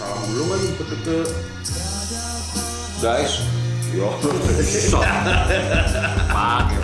[0.00, 1.28] Salam dulu kan deket-deket.
[3.04, 3.44] Guys,
[3.92, 4.08] Yo.
[6.32, 6.76] pakai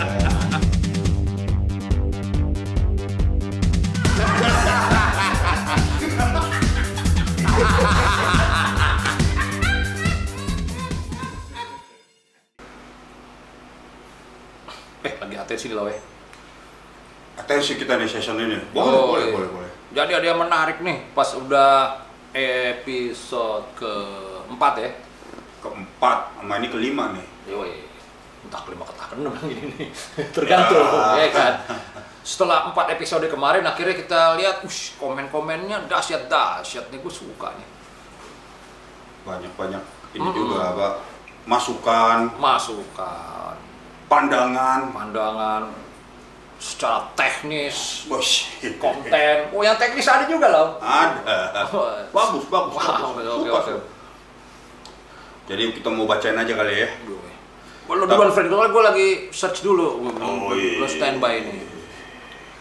[15.01, 15.97] Eh, lagi atensi nih lah, weh.
[17.41, 18.61] Atensi kita di session ini.
[18.77, 19.33] Oh, Boleh, boleh, iya.
[19.33, 19.71] boleh, boleh.
[19.97, 22.05] Jadi ada yang menarik nih pas udah
[22.37, 24.91] episode keempat ya.
[25.59, 27.25] Keempat, sama ini kelima nih.
[27.49, 27.73] Yoi.
[28.45, 29.89] Entah kelima ketah keenam gini nih.
[30.31, 30.85] Tergantung,
[31.17, 31.53] ya kan.
[32.21, 37.67] Setelah empat episode kemarin akhirnya kita lihat, ush, komen-komennya dahsyat dahsyat nih gue suka nih.
[39.25, 39.83] Banyak-banyak
[40.15, 40.35] ini Mm-mm.
[40.35, 40.87] juga apa
[41.47, 43.55] masukan, Masukan,
[44.07, 44.91] pandangan.
[44.91, 45.63] pandangan
[46.57, 48.49] secara teknis, Bos.
[48.77, 49.13] konten.
[49.53, 50.67] Oh yang teknis ada juga loh.
[50.77, 51.69] Ada.
[52.17, 53.23] Bagus, bagus, Wow, bagus.
[53.23, 53.61] Suka, oke.
[53.69, 53.81] suka.
[55.47, 56.89] Jadi kita mau bacain aja kali ya.
[57.87, 60.11] Lo duluan friend, soalnya gue lagi search dulu.
[60.19, 60.75] Oh, iya.
[60.75, 61.61] Lo standby nih.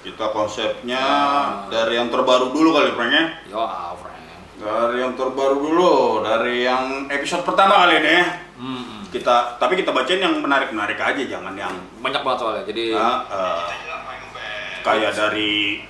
[0.06, 1.66] Kita konsepnya Ah.
[1.66, 3.24] dari yang terbaru dulu kali, Frank ya.
[3.50, 3.58] Yo,
[3.98, 4.22] friend.
[4.56, 8.26] Dari yang terbaru dulu, dari yang episode pertama kali ini ya.
[8.54, 12.64] Hmm, Kita, tapi kita bacain yang menarik-menarik aja, jangan yang banyak banget soalnya.
[12.66, 13.66] Jadi ah, eh,
[14.82, 15.82] kayak dari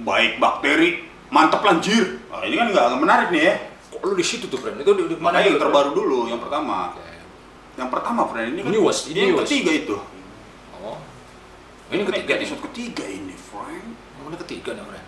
[0.00, 2.20] baik bakteri, mantep lanjir.
[2.28, 3.54] Nah, ini kan nggak menarik nih ya.
[3.90, 4.80] kok lu di situ tuh friend?
[4.80, 6.94] Itu di, di mana yang terbaru dulu, yang pertama.
[6.94, 7.10] Oke.
[7.74, 9.96] Yang pertama, friend, ini kan Newest, ini yang ketiga itu.
[10.78, 10.98] Oh.
[11.90, 12.46] Ini ketiga nih.
[12.46, 13.86] episode ketiga ini, Frank.
[14.30, 15.06] Ini ketiga nih, friend.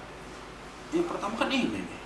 [0.92, 2.00] Yang pertama kan ini nih.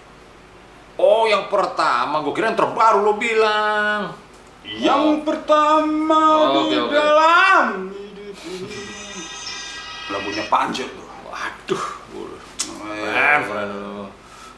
[0.96, 4.16] Oh, yang pertama, gue kira yang terbaru lo bilang.
[4.66, 6.90] Yang pertama Oh, di oke.
[6.90, 8.82] dalam hidup ini.
[10.10, 11.06] Lagunya Panjer tuh.
[11.24, 12.36] Waduh, bulu.
[12.36, 13.72] Eh, Friend, friend.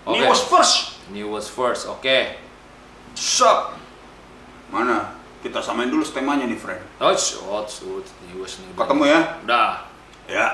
[0.04, 0.16] Oke.
[0.16, 0.76] Ini was first.
[1.08, 2.18] New was first, oke.
[3.12, 3.76] Sup.
[4.68, 5.16] Mana?
[5.38, 6.80] Kita samain dulu temanya nih, friend.
[6.98, 8.04] Oh, shot, shoot.
[8.26, 8.68] New was nih.
[8.74, 9.20] Ketemu ya?
[9.44, 9.70] Udah.
[10.24, 10.48] Ya.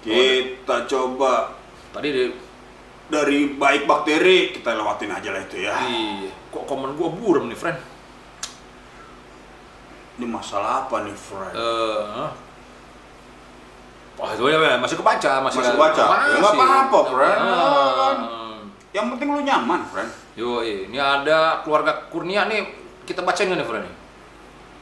[0.00, 1.54] Kita coba
[1.88, 2.26] Tadi di,
[3.06, 5.74] dari baik bakteri kita lewatin aja lah itu ya.
[5.80, 6.32] iya.
[6.54, 7.78] Kok komen gue buram nih, friend?
[10.14, 11.54] Ini masalah apa nih, friend?
[11.58, 12.28] Eh,
[14.14, 16.04] Wah, itu ya, masih kebaca, masih, Masih kebaca?
[16.06, 17.40] Ya, nggak apa-apa, friend.
[17.42, 18.14] Ah.
[18.94, 20.10] Yang penting lu nyaman, friend.
[20.38, 22.62] Yo, ini ada keluarga Kurnia nih.
[23.02, 23.86] Kita bacain nggak nih, friend?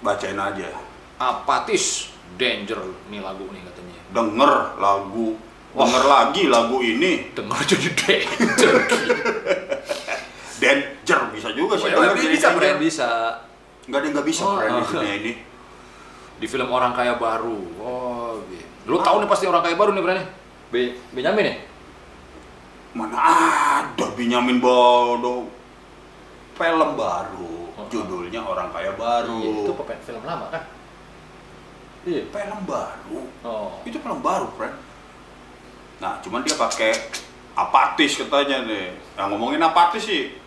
[0.04, 0.68] Bacain aja.
[1.16, 3.96] Apatis Danger nih lagu nih katanya.
[4.12, 5.40] Denger lagu,
[5.72, 7.32] denger lagi lagu ini.
[7.32, 8.74] Dengar jadi Danger.
[10.62, 11.90] Danger bisa juga sih.
[11.90, 13.10] Oh, denger ya, jadi bisa, friend, bisa.
[13.90, 15.32] Nggak ada yang nggak bisa, Oh, di dunia ini.
[16.38, 17.58] Di film Orang Kaya Baru.
[17.82, 18.66] Oh, gitu.
[18.86, 20.18] Lu tahu nih pasti Orang Kaya Baru nih, friend?
[20.22, 20.28] nih?
[20.70, 20.80] Be
[21.10, 21.56] Benyamin nih?
[22.94, 25.50] Mana ada Benyamin Bodo
[26.52, 27.88] film baru, Oh.
[27.88, 29.66] judulnya Orang Kaya Baru.
[29.66, 29.72] Iya, itu
[30.06, 30.62] film lama kan?
[32.02, 32.22] Iya.
[32.30, 33.20] film baru.
[33.46, 33.78] Oh.
[33.86, 34.74] Itu film baru, friend.
[36.02, 36.90] Nah, cuman dia pakai
[37.54, 38.90] apatis katanya nih.
[39.14, 40.41] Nah, ngomongin apatis sih.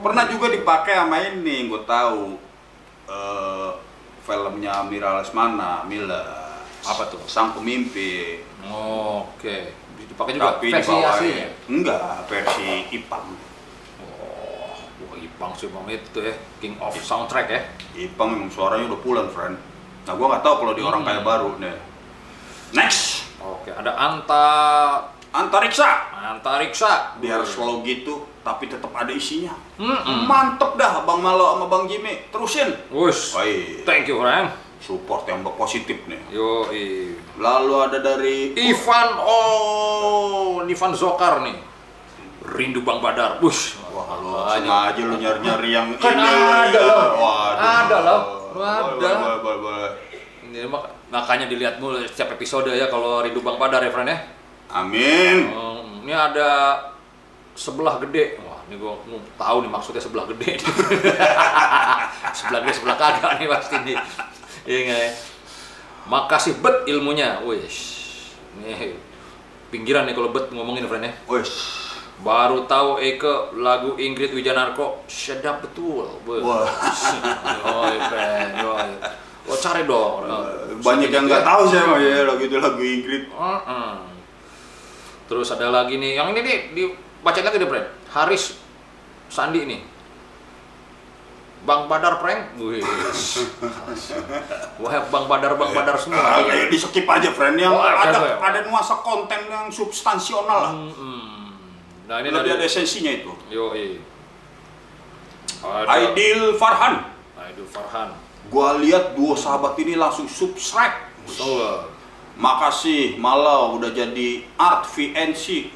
[0.00, 2.40] Pernah juga dipakai sama ini, gue tahu.
[3.04, 3.70] eh
[4.20, 6.24] filmnya Mira Lesmana, Mila.
[6.80, 7.20] Apa tuh?
[7.24, 8.40] Sang Pemimpi.
[8.64, 9.76] Oke.
[9.94, 11.48] Dipakai juga Tapi versi dibawain- aslinya.
[11.66, 13.28] Enggak, versi Ipang.
[14.00, 14.72] Oh,
[15.02, 17.60] wah Ipang sih Bang itu ya, King of Soundtrack ya.
[17.94, 19.56] Ipang memang suaranya udah pulang, friend.
[20.04, 21.08] Nah, gue nggak tahu kalau di orang Hmm.
[21.10, 21.76] kaya baru nih.
[22.72, 24.44] Next, Oke, ada Anta
[25.34, 25.90] antariksa.
[26.14, 27.18] Antariksa.
[27.18, 29.52] Biar slow gitu, tapi tetap ada isinya.
[29.74, 30.30] Hmm.
[30.30, 32.30] Mantep dah, Bang Malo sama Bang Jimmy.
[32.30, 32.70] Terusin.
[32.94, 33.34] Wush.
[33.34, 34.62] Woi, Thank you, Frank.
[34.84, 36.20] support yang positif nih.
[36.28, 36.68] Yo,
[37.40, 41.56] Lalu ada dari Ivan oh, Ivan Zokar nih.
[42.44, 43.40] Rindu Bang Badar.
[43.40, 43.80] Wush.
[43.90, 46.28] Wah, lu sengaja lu nyari-nyari yang Kan ini.
[46.28, 47.10] ada loh.
[47.56, 48.20] Ada loh.
[48.54, 48.82] Ada.
[49.00, 49.90] boleh, boleh, boleh, boleh.
[50.52, 54.20] Ini mak- makanya dilihat mulu setiap episode ya kalau Rindu Bang Badar ya, Fran ya.
[54.74, 55.54] Amin.
[55.54, 56.82] Hmm, ini ada
[57.54, 58.42] sebelah gede.
[58.42, 60.58] Wah, ini gua mau tahu nih maksudnya sebelah gede.
[62.42, 63.96] sebelah gede sebelah kagak nih pasti nih.
[64.66, 65.10] Iya nggak ya?
[66.10, 67.38] Makasih bet ilmunya.
[67.46, 67.70] Wih.
[68.66, 68.98] Nih
[69.70, 71.14] pinggiran nih kalau bet ngomongin friend ya.
[71.30, 71.54] Wes.
[72.26, 76.10] Baru tahu Eke lagu Ingrid Wijanarko sedap betul.
[76.26, 76.66] Wah.
[77.62, 78.50] Yoi, friend.
[78.58, 78.90] Yoi.
[79.46, 80.26] Oh, cari dong.
[80.82, 83.30] Banyak yang nggak tahu sih emang ya lagu itu lagu Ingrid.
[83.30, 84.13] Heeh.
[85.34, 87.88] Terus ada lagi nih, yang ini nih dibacain lagi deh, Friend.
[88.14, 88.54] Haris
[89.26, 89.82] Sandi nih.
[91.66, 92.54] Bang Badar prank.
[92.54, 92.78] Wih.
[94.78, 96.38] Wah, Bang Badar, Bang Badar semua.
[96.44, 98.30] Kayak di skip aja friend yang Oh, ada oke.
[98.36, 100.72] ada nuansa konten yang substansional lah.
[100.76, 101.50] Hmm,
[102.06, 103.32] Nah, ini lebih ada esensinya itu.
[103.50, 103.72] Yo,
[105.64, 107.10] Ada Aidil Farhan.
[107.42, 108.12] Aidil Farhan.
[108.52, 111.10] Gua lihat dua sahabat ini langsung subscribe.
[111.26, 111.93] Betul.
[112.34, 115.70] Makasih Malau udah jadi Art VNC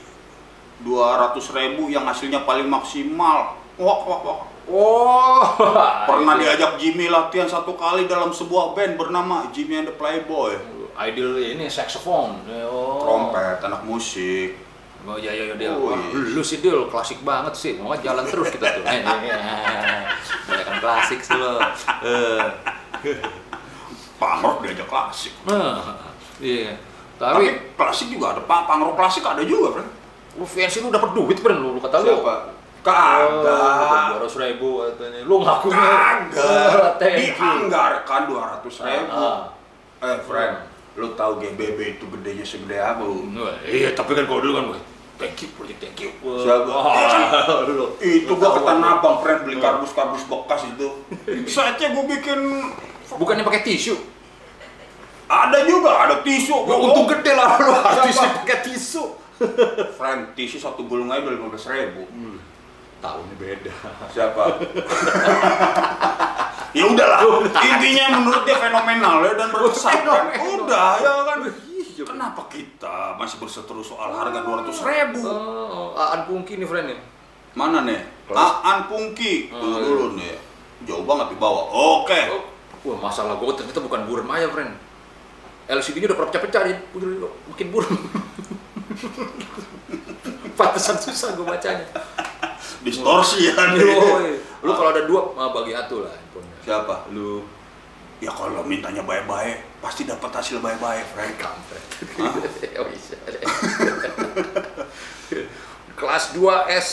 [0.83, 3.59] 200 ribu yang hasilnya paling maksimal.
[3.79, 4.41] Wah, wah, wah.
[4.69, 5.43] Oh,
[6.11, 6.45] Pernah Aidil.
[6.45, 10.61] diajak Jimmy latihan satu kali dalam sebuah band bernama Jimmy and the Playboy.
[10.99, 12.43] Aidil ini saxophone.
[12.69, 13.01] Oh.
[13.01, 14.69] Trompet, anak musik.
[15.07, 15.73] Oh iya iya iya Dil.
[15.73, 16.35] Oh, iya.
[16.37, 17.79] lu sih Dil, klasik banget sih.
[17.79, 18.85] Mau jalan terus kita tuh.
[18.85, 20.01] Eh, eh, eh.
[20.51, 21.63] Banyak kan klasik sih lo.
[24.19, 25.33] Rock diajak klasik.
[26.39, 26.73] Nah, iya.
[27.19, 28.71] Tapi, Tapi, klasik juga ada, Pak.
[28.71, 29.85] Punk rock klasik ada juga, Bro.
[30.39, 32.23] lu fancy lu dapet duit kan lu, lu kata lu.
[32.79, 33.43] Kagak.
[33.43, 35.21] Dua ratus ribu katanya.
[35.27, 35.83] Lu ngakunya.
[36.31, 36.95] Kagak.
[37.03, 37.35] Thank you.
[37.35, 39.11] Dianggarkan 200 ribu.
[39.11, 39.51] Ah.
[39.99, 40.55] Eh, friend,
[40.95, 43.03] lu tahu GBB itu gedenya segede apa?
[43.03, 44.81] Wah, Iya, tapi kan kalau dulu kan, wah,
[45.19, 46.15] thank you, project thank you.
[46.23, 46.71] Siapa?
[47.75, 47.99] lu.
[47.99, 48.99] Itu gua ke Tanah lu.
[49.03, 50.89] Abang, friend, beli kardus-kardus bekas itu.
[51.51, 52.41] Saatnya gua bikin
[53.09, 53.97] Bukannya pakai tisu?
[55.29, 56.57] Ada juga, ada tisu.
[56.65, 59.05] Gua- untung gede lah lu habis pakai tisu.
[60.01, 62.03] Friend, tisu satu gulung aja udah 15 ribu.
[62.99, 63.73] Tahu nih beda.
[64.11, 64.43] Siapa?
[66.77, 67.19] ya udahlah,
[67.63, 70.25] intinya menurut dia fenomenal ya dan berkesan kan.
[70.35, 71.39] Udah ya kan.
[71.45, 75.23] Iya, Kenapa kita masih berseteru soal harga 200 ribu?
[75.27, 76.99] Oh, Aan Pungki nih friend nih.
[77.55, 77.99] Mana nih?
[78.35, 79.51] Aan Pungki.
[79.51, 79.87] Oh, Tunggu iya.
[79.87, 80.35] dulu nih.
[80.87, 81.65] Jauh banget di bawah.
[82.03, 82.19] Oke.
[82.87, 84.75] Wah masalah gue ternyata bukan buram aja friend.
[85.69, 86.61] LCD-nya udah pernah pecah-pecah
[86.97, 87.09] udah
[87.53, 87.97] makin buram.
[90.59, 91.87] Pantesan susah gue bacanya.
[92.81, 93.85] Distorsi ya nih.
[94.65, 96.57] Lu kalau ada dua, mah bagi atu lah handphonenya.
[96.65, 97.13] Siapa?
[97.13, 97.45] Lu
[98.19, 101.39] Ya kalau mintanya baik-baik, pasti dapat hasil baik-baik, Frank.
[101.39, 101.85] kampret.
[102.79, 103.43] Oh, deh.
[105.95, 106.89] Kelas 2S.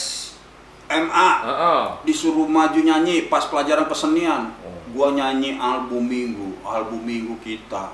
[0.86, 1.84] MA Heeh.
[2.06, 4.54] disuruh maju nyanyi pas pelajaran kesenian.
[4.62, 4.78] Oh.
[4.94, 7.90] Gua nyanyi album minggu, album minggu kita.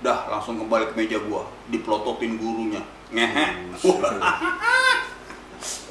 [0.00, 2.80] Dah langsung kembali ke meja gua, diplototin gurunya.
[3.12, 3.68] Ngehe.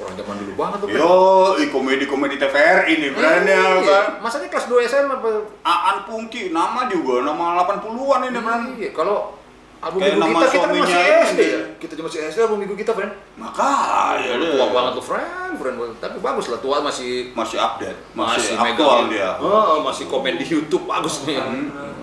[0.00, 0.88] Orang zaman dulu banget tuh.
[0.90, 1.14] Yo,
[1.60, 3.86] i komedi-komedi TVR ini brandnya Iya.
[3.86, 4.04] kan.
[4.18, 5.30] Masanya kelas 2 SMA apa?
[5.62, 8.64] Aan Pungki, nama juga, nama 80-an ini brand.
[8.74, 9.38] Iya, kalau
[9.78, 10.98] album Kayak minggu kita, kita kan masih.
[11.30, 11.60] SD ya.
[11.78, 13.12] Kita masih SD album minggu kita, friend.
[13.38, 14.50] Makanya Lu deh.
[14.58, 15.76] tua banget tuh, friend, friend.
[16.02, 18.74] Tapi bagus lah, tua masih Masih update, masih, megang.
[18.74, 19.30] aktual dia.
[19.38, 21.38] Oh, masih komen di YouTube bagus nih.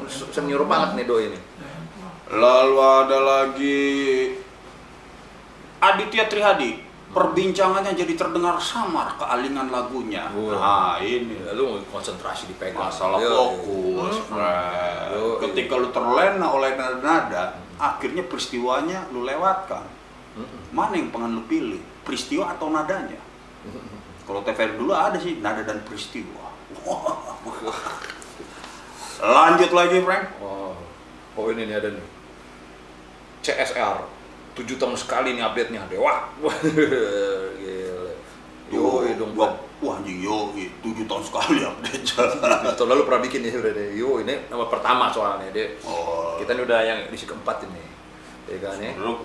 [0.08, 1.40] Senior banget nih doi ini.
[2.28, 3.88] Lalu ada lagi
[5.80, 6.86] Aditya Trihadi.
[7.08, 10.28] Perbincangannya jadi terdengar samar kealingan lagunya.
[10.36, 10.54] Wah.
[10.54, 12.92] Nah, ini Ya, lu konsentrasi dipegang.
[12.92, 14.16] masalah Yo, fokus.
[14.28, 14.38] Hmm.
[14.38, 15.08] Fred.
[15.16, 19.88] Yo, Ketika lu terlena oleh nada-nada, akhirnya peristiwanya lu lewatkan.
[20.38, 20.62] Mm-mm.
[20.76, 21.82] Mana yang pengen lu pilih?
[22.06, 23.18] Peristiwa atau nadanya?
[24.28, 26.52] Kalau TVR dulu ada sih nada dan peristiwa.
[29.24, 30.26] Lanjut lagi, Frank.
[30.44, 30.76] Oh,
[31.34, 32.06] oh ini nih ada nih.
[33.48, 33.98] CSR.
[34.58, 35.88] 7 tahun sekali nih update-nya.
[35.88, 36.28] Dewa.
[38.68, 39.32] Yo, dong.
[39.32, 40.52] gua, wah anjing yo,
[40.84, 42.04] tujuh tahun sekali update.
[42.76, 43.88] Tahun lalu pernah bikin nih udah deh.
[43.96, 45.72] Yo, ini nama pertama soalnya dia.
[45.88, 47.80] oh, Kita ini udah yang edisi keempat ini.
[48.52, 48.92] Ya kan ya?
[49.00, 49.24] Kalau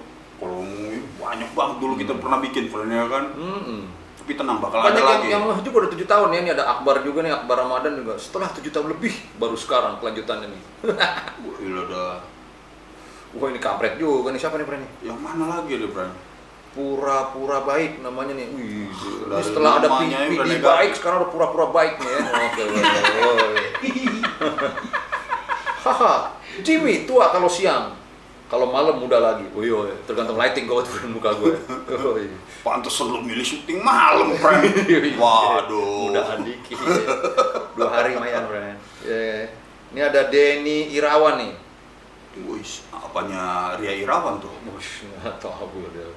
[1.19, 3.34] banyak banget dulu kita pernah bikin friendnya kan.
[3.34, 3.90] Hmm.
[4.22, 5.58] Tapi tenang bakal Banyak ada yang, lagi.
[5.58, 6.38] yang juga udah tujuh tahun ya.
[6.46, 8.14] Ini ada Akbar juga nih, Akbar Ramadan juga.
[8.14, 9.10] Setelah tujuh tahun lebih,
[9.43, 10.62] baru sekarang kelanjutannya nih.
[11.58, 12.22] Gila dah.
[13.32, 14.41] Wah ini kampret juga nih.
[14.41, 14.84] Siapa nih, Pren?
[15.01, 16.12] Yang mana lagi deh, Bran?
[16.72, 18.48] Pura-pura baik namanya nih.
[18.48, 22.20] Wih, ini setelah ada PD baik, sekarang ada pura-pura baik nih ya.
[22.48, 22.65] Oke.
[25.84, 26.32] Haha,
[26.65, 27.93] Jimmy tua kalau siang.
[28.53, 29.48] Kalau malam muda lagi.
[29.56, 31.56] Oh iya, tergantung lighting kau tuh muka gue.
[32.05, 32.36] Oh, iya.
[32.60, 34.60] Pantes lu milih syuting malam, Bran.
[35.24, 36.12] Waduh.
[36.12, 36.77] Mudahan dikit.
[37.72, 38.77] Dua hari lumayan, Bran.
[39.08, 39.48] Ya.
[39.93, 41.53] Ini ada Denny Irawan nih.
[42.32, 44.48] Wih, apanya Ria Irawan tuh?
[44.72, 46.08] Wush, nggak tahu gue.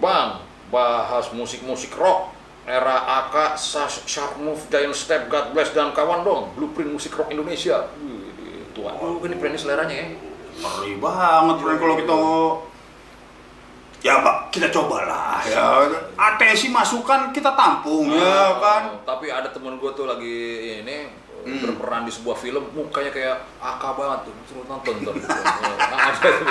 [0.00, 0.40] Bang,
[0.72, 2.32] bahas musik-musik rock
[2.64, 6.56] era AK, Sash, Sharp Move, Giant Step, God Bless dan kawan dong.
[6.56, 7.92] Blueprint musik rock Indonesia.
[8.00, 10.06] Wih, tua juga nih brandnya seleranya ya.
[10.60, 12.16] Ngeri banget, Bran, kalau kita
[14.00, 15.84] Ya, Pak, kita cobalah ya.
[16.16, 18.96] Atensi masukan kita tampung ya kan.
[18.96, 20.36] Oh, Tapi ada temen gue tuh lagi
[20.80, 21.60] ini Hmm.
[21.64, 25.14] berperan di sebuah film mukanya kayak AK banget tuh suruh nonton tuh
[25.90, 26.46] nah, ada tuh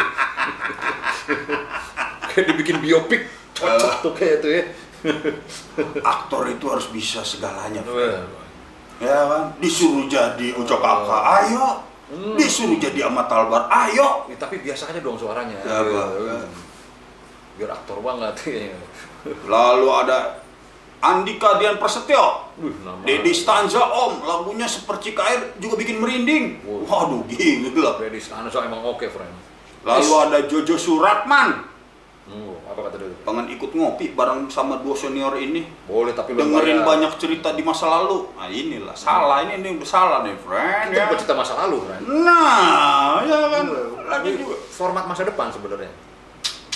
[2.30, 4.64] kayak dibikin biopik cocok tuh kayak tuh ya
[6.04, 7.80] Aktor itu harus bisa segalanya.
[7.88, 8.20] Wah.
[9.00, 9.44] Ya kan?
[9.64, 11.88] Disuruh jadi Ucok Kakak, ayo.
[12.12, 12.36] Hmm.
[12.36, 14.28] Disuruh jadi Ahmad Talbar, ayo.
[14.28, 16.08] Ya, tapi biasa aja dong suaranya Ya, Pak.
[16.20, 16.38] Iya,
[17.60, 18.36] biar aktor banget
[19.52, 20.39] Lalu ada
[21.00, 22.52] Andika Dian Prasetyo.
[23.02, 26.60] Dedi Stanza Om, lagunya sepercik air juga bikin merinding.
[26.62, 26.84] Wow.
[26.86, 27.96] Waduh, gila.
[27.98, 29.32] Dedi Stanza emang oke, friend.
[29.82, 31.72] Lalu ada Jojo Suratman,
[32.30, 33.10] Oh, apa kata dia?
[33.26, 35.66] pengen ikut ngopi bareng sama dua senior ini.
[35.90, 37.10] Boleh tapi Dengerin bayar.
[37.10, 38.30] banyak cerita di masa lalu.
[38.38, 39.42] Nah inilah, salah.
[39.42, 40.94] Ini, ini udah salah nih, friend.
[40.94, 41.10] Kita Ya.
[41.10, 42.06] cerita masa lalu, friend.
[42.06, 43.66] Nah, ya kan.
[44.06, 44.56] Lagi Ini juga.
[44.70, 45.90] format masa depan sebenarnya.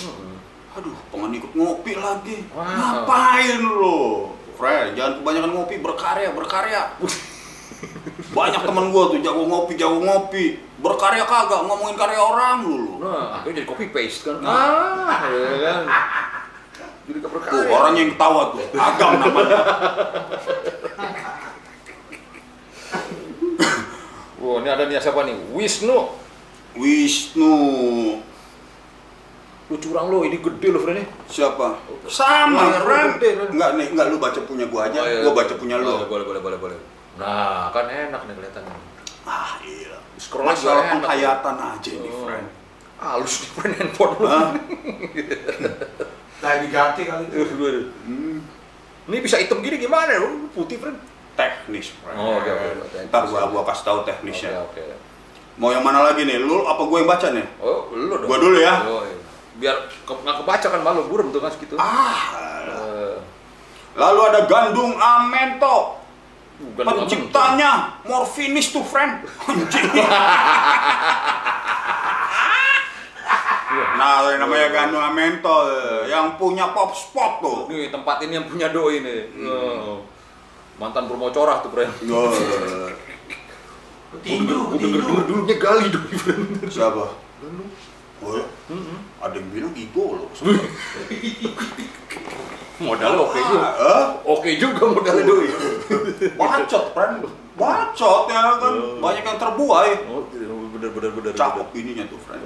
[0.02, 0.33] Mm-mm.
[0.74, 2.50] Aduh, pengen ikut ngopi lagi.
[2.50, 2.66] Wow.
[2.66, 4.34] Ngapain lo?
[4.58, 6.82] Fred, jangan kebanyakan ngopi, berkarya, berkarya.
[8.38, 10.58] Banyak teman gua tuh jago ngopi, jago ngopi.
[10.82, 13.06] Berkarya kagak, ngomongin karya orang dulu.
[13.06, 14.42] Nah, akhirnya jadi copy paste kan.
[14.42, 14.50] Nah.
[14.50, 15.84] Ah, ya kan.
[17.04, 17.70] Jadi Tuh, keberkarya.
[17.70, 19.60] orang yang ketawa tuh, agam namanya.
[24.44, 25.38] Wah, ini ada nih siapa nih?
[25.54, 26.00] Wisnu.
[26.76, 27.56] Wisnu.
[29.64, 31.02] Lu curang lo, ini gede lo, friend.
[31.26, 31.66] Siapa?
[32.06, 33.20] Sama, Fred.
[33.50, 35.22] Enggak nih, enggak lu baca punya gua aja, Oh, iya.
[35.24, 35.88] gua baca punya lu.
[35.88, 36.78] Boleh, boleh, boleh, boleh, boleh.
[37.16, 38.76] Nah, kan enak nih kelihatannya.
[39.24, 39.96] Ah, iya.
[40.16, 40.94] Scroll aja Masalah enak.
[41.00, 42.24] penghayatan aja nih, Oh.
[42.28, 42.48] friend.
[43.00, 44.28] Halus nih friend handphone lu.
[46.44, 47.38] Lagi diganti kali itu.
[48.04, 48.38] Hmm.
[49.04, 50.48] Ini bisa hitam gini gimana lu?
[50.52, 50.96] Putih, friend.
[51.34, 52.16] Teknis, friend.
[52.16, 52.98] Oh, oke, oke, oke.
[53.08, 54.52] Ntar gua, gua kasih tahu teknisnya.
[54.60, 54.96] Oke, oke.
[55.56, 56.38] Mau yang mana lagi nih?
[56.38, 57.46] Lu apa gue yang baca nih?
[57.58, 58.26] Oh, lu dong.
[58.26, 58.74] Gua dulu ya.
[58.84, 59.16] Oh, iya.
[59.54, 61.78] Biar ke, nggak kebaca kan malu burem tuh kan segitu.
[61.78, 62.34] Ah.
[62.66, 63.16] Eh,
[63.94, 66.02] Lalu ada Gandung Amento.
[66.54, 69.22] bukan Penciptanya Morfinis tuh, friend.
[69.52, 69.90] Anjing.
[73.98, 77.58] nah, yang namanya Gandung Amento eh, yang punya pop spot tuh.
[77.70, 79.22] Nih tempat ini yang punya doi nih.
[79.30, 79.50] Hmm.
[79.50, 80.00] Oh.
[80.78, 81.92] Mantan promocorah tuh, friend.
[82.10, 82.34] Oh,
[84.14, 86.70] Tinju, Gue denger denger dulunya gali doi, friend.
[86.70, 87.06] siapa?
[88.24, 88.46] Oh, ya?
[89.20, 90.30] ada yang bilang Igo loh.
[92.84, 93.70] Modalnya oke juga.
[93.80, 94.06] Eh?
[94.28, 95.48] Oke juga modalnya doi.
[96.36, 97.24] Bacot, friend.
[97.56, 98.74] Bacot ya kan.
[99.00, 99.92] Banyak yang terbuai.
[100.10, 100.26] Oh,
[100.74, 101.32] bener bener bener.
[101.32, 102.44] cakep ininya tuh friend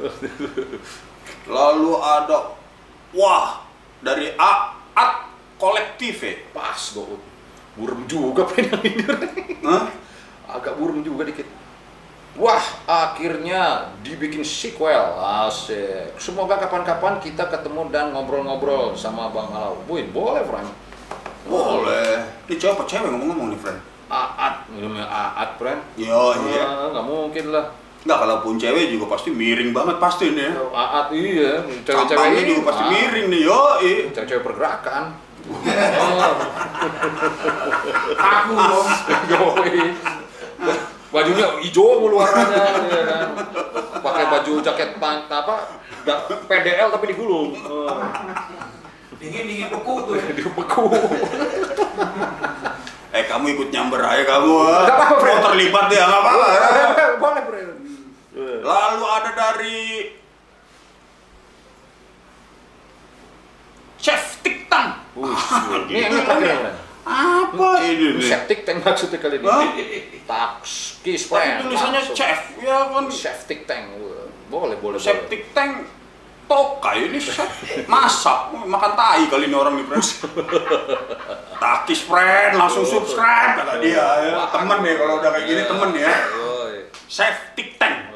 [1.47, 2.53] lalu ada
[3.15, 3.63] wah
[4.03, 7.17] dari A At kolektif ya Pas gue
[7.77, 9.03] burem juga friend yang ini.
[9.61, 9.85] Hah?
[10.49, 11.45] Agak burem juga dikit.
[12.37, 13.61] Wah, akhirnya
[13.99, 15.17] dibikin sequel.
[15.17, 16.13] Asik.
[16.15, 19.81] Semoga kapan-kapan kita ketemu dan ngobrol-ngobrol sama Bang Alau.
[19.89, 20.69] Wih, boleh, Frank.
[21.47, 25.79] boleh ini apa cewek ngomong-ngomong nih friend Aat, namanya Aat, Frank.
[25.95, 27.71] yo iya Ah, nggak mungkin lah.
[28.03, 32.83] nggak kalaupun cewek juga pasti miring banget pasti nih Aat iya, cewek-cewek ini juga pasti
[32.83, 33.61] ah, miring nih yo
[34.11, 35.03] Cewek-cewek pergerakan.
[38.19, 38.87] Aku dong.
[39.31, 39.79] Yoi.
[41.07, 43.27] Bajunya hijau mulu warnanya, ya kan.
[44.03, 45.55] Pakai baju jaket pang apa?
[46.47, 47.55] PDL tapi digulung.
[47.63, 47.95] Oh,
[49.17, 50.13] Dingin dingin beku tuh.
[50.37, 50.83] Dibeku.
[53.09, 54.83] eh kamu ikut nyamber aja kamu ah.
[54.83, 56.47] Nggak apa-apa, mau terlibat ya nggak apa-apa
[57.17, 57.61] Boleh, Bro.
[58.61, 59.79] lalu ada dari
[63.97, 65.01] Chef Tiktang
[65.89, 66.86] Ini yang ini terakhir.
[67.07, 69.47] Apa ini nih Septic tank maksudnya kali ini.
[70.27, 70.61] Tax,
[70.99, 71.63] friend.
[71.63, 72.15] tulisannya langsung.
[72.19, 73.95] chef, ya kan Septic tank.
[73.95, 74.99] Boleh, boleh, boleh.
[74.99, 75.87] septic tank
[76.47, 77.51] toka ini chef
[77.91, 80.05] masak makan tai kali ini orang nih friend
[81.63, 83.99] takis friend langsung subscribe kata dia
[84.31, 84.47] ya.
[84.47, 86.13] temen nih kalau udah kayak gini temen ya
[87.07, 88.15] septic tank.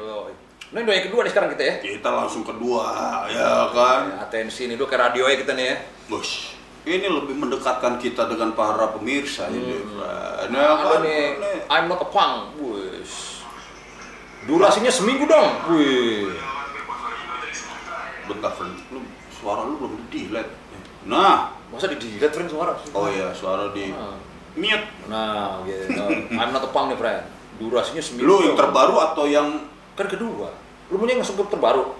[0.72, 1.74] Nah, ini yang kedua nih sekarang kita ya.
[1.84, 2.88] kita langsung kedua
[3.28, 5.76] ya kan Atensi nih dulu ke radio ya kita nih ya.
[6.08, 11.22] bos ini lebih mendekatkan kita dengan para pemirsa ini friend ya Ada kan nih.
[11.70, 12.58] I'm not a punk.
[12.58, 13.38] Wis.
[14.42, 15.50] Durasinya seminggu dong.
[15.70, 16.34] Wih.
[18.22, 20.54] bentar friend lu suara lu belum di delete
[21.02, 22.70] nah Masa di delete friend suara?
[22.94, 24.14] oh iya suara di Nah.
[24.54, 25.96] mute Nah, gitu.
[26.30, 27.22] I'm not a punk nih, friend.
[27.56, 28.22] Durasinya seminggu.
[28.22, 28.60] lu yang dong.
[28.62, 29.48] terbaru atau yang
[29.92, 30.52] Kan kedua.
[30.88, 31.96] Lu punya yang grup terbaru.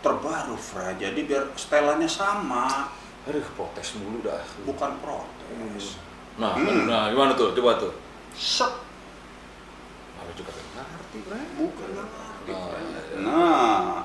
[0.00, 2.92] terbaru Fra jadi biar setelannya sama
[3.24, 4.36] Aduh, protes mulu dah.
[4.64, 5.96] bukan protes
[6.34, 6.90] Nah, Hmm.
[6.90, 7.54] nah gimana tuh?
[7.54, 7.94] Coba tuh.
[8.34, 8.68] set
[10.18, 11.18] Aku juga nggak ngerti,
[11.54, 11.88] bukan
[12.44, 12.68] Nah,
[13.22, 14.02] nah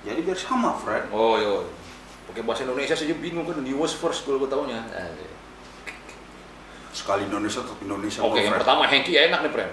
[0.00, 1.66] jadi biar sama Fred Oh, yo.
[2.30, 3.60] Pakai bahasa Indonesia saja bingung kan.
[3.60, 4.78] Di was first kalau gue taunya.
[4.94, 5.10] Eh,
[6.94, 8.62] sekali Indonesia tetap Indonesia Oke, kok, yang Fred.
[8.62, 9.72] pertama Hengki ya enak nih, friend.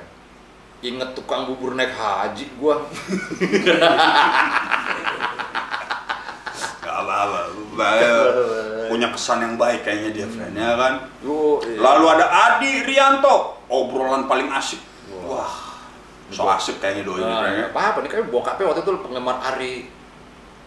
[0.81, 2.75] Ingat tukang bubur naik haji gua.
[8.85, 10.93] Punya kesan yang baik kayaknya dia Fred ya kan
[11.25, 11.79] iya.
[11.81, 14.79] lalu ada Adi Rianto obrolan paling asik
[15.25, 15.51] wah
[16.29, 17.65] so asik kayaknya doi ini Nah, Fred ya.
[17.73, 19.73] apa apa nih kayak bokapnya waktu itu penggemar Ari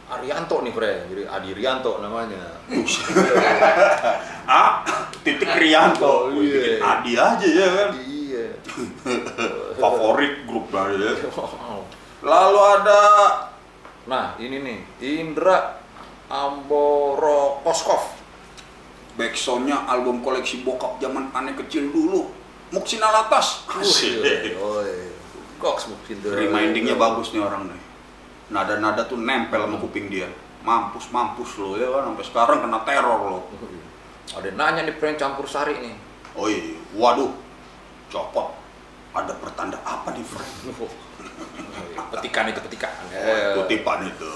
[0.08, 1.04] Arianto nih, Fre.
[1.04, 2.40] Jadi Adi Rianto namanya.
[4.48, 4.80] Ah,
[5.20, 6.32] titik Rianto.
[6.32, 6.80] Oh, iya.
[6.80, 7.88] Adi aja ya kan.
[8.00, 8.56] Iya.
[9.84, 11.12] Favorit grup dari ya.
[11.36, 11.84] Wow.
[12.24, 13.00] Lalu ada
[14.08, 14.78] Nah, ini nih,
[15.20, 15.76] Indra
[16.28, 18.18] Amboro Koskov.
[19.18, 22.30] backsoundnya album koleksi bokap zaman aneh kecil dulu.
[22.70, 23.66] Muksina Latas.
[23.66, 24.22] Asik.
[24.62, 24.86] Oh,
[25.58, 26.38] Goks mungkin tuh.
[26.38, 27.82] Remindingnya bagus nih orang nih.
[28.54, 30.30] Nada-nada tuh nempel sama kuping dia.
[30.62, 33.38] Mampus mampus lo ya kan sampai sekarang kena teror lo.
[34.38, 35.94] Ada nanya nih prank campur sari nih.
[36.38, 37.34] Oh iya, waduh,
[38.12, 38.54] copot.
[39.18, 40.50] Ada pertanda apa nih, Frank?
[42.14, 42.92] petikan itu petikan.
[43.10, 44.32] Oh, kutipan itu.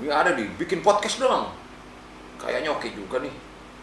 [0.00, 1.52] Ini ada di bikin podcast dong.
[2.40, 3.34] Kayaknya oke juga nih.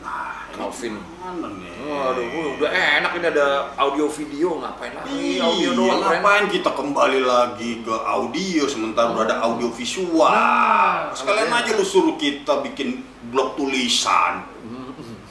[0.02, 0.98] Nah, Calvin.
[0.98, 1.78] Nih?
[1.78, 7.22] Wuh, udah enak ini ada audio video ngapain lagi Iya, audio doang ngapain kita kembali
[7.22, 10.26] lagi ke audio sementara udah ada audio visual.
[10.26, 14.42] Nah, Sekalian aja lu suruh kita bikin blog tulisan.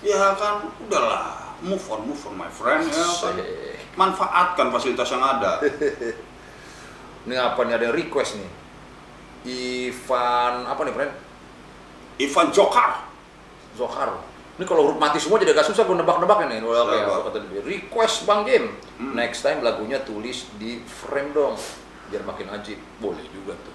[0.07, 1.51] Ya kan, udahlah.
[1.61, 2.87] Move on, move on my friend.
[2.87, 3.70] Ya kan?
[3.95, 5.59] Manfaatkan fasilitas yang ada.
[7.27, 8.51] Ini apa nih ada yang request nih.
[9.41, 11.13] Ivan apa nih friend?
[12.21, 12.91] Ivan Jokar.
[13.77, 14.11] Zohar.
[14.61, 16.61] Ini kalau huruf mati semua jadi agak susah gue nebak-nebak ini.
[16.61, 17.13] Oke, Siapa?
[17.17, 17.63] apa kata dia?
[17.65, 18.69] Request Bang Jim.
[19.01, 19.17] Hmm.
[19.17, 21.57] Next time lagunya tulis di frame dong.
[22.13, 22.77] Biar makin ajib.
[23.01, 23.73] Boleh juga tuh.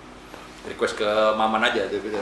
[0.70, 1.98] Request ke Maman aja tuh.
[1.98, 2.18] gitu.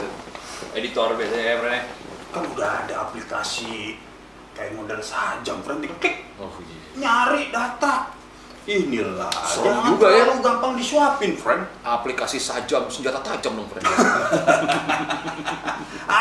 [0.72, 1.84] Editor biasanya ya, friend.
[2.32, 4.00] Kan udah ada aplikasi
[4.56, 5.84] kayak model sajam, friend.
[5.84, 6.83] Diklik, Oh iya.
[6.98, 8.14] Nyari data.
[8.64, 10.24] Inilah, Serem jangan juga ya.
[10.24, 11.68] terlalu gampang disuapin, friend.
[11.84, 13.84] Aplikasi sajam senjata tajam dong, friend.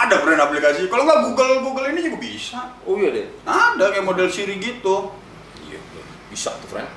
[0.03, 0.91] Ada friend aplikasi.
[0.91, 2.59] Kalau nggak Google Google ini juga bisa.
[2.83, 3.27] oh iya deh.
[3.47, 5.15] Ada kayak model Siri gitu.
[5.71, 5.79] Iya,
[6.27, 6.91] bisa tuh, friend.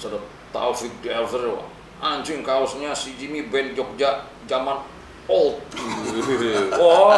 [0.00, 0.24] Sudah
[0.56, 1.60] Taufik Delver,
[2.00, 4.80] anjing kaosnya si Jimmy band Jogja zaman
[5.28, 5.60] old.
[6.80, 7.12] oh,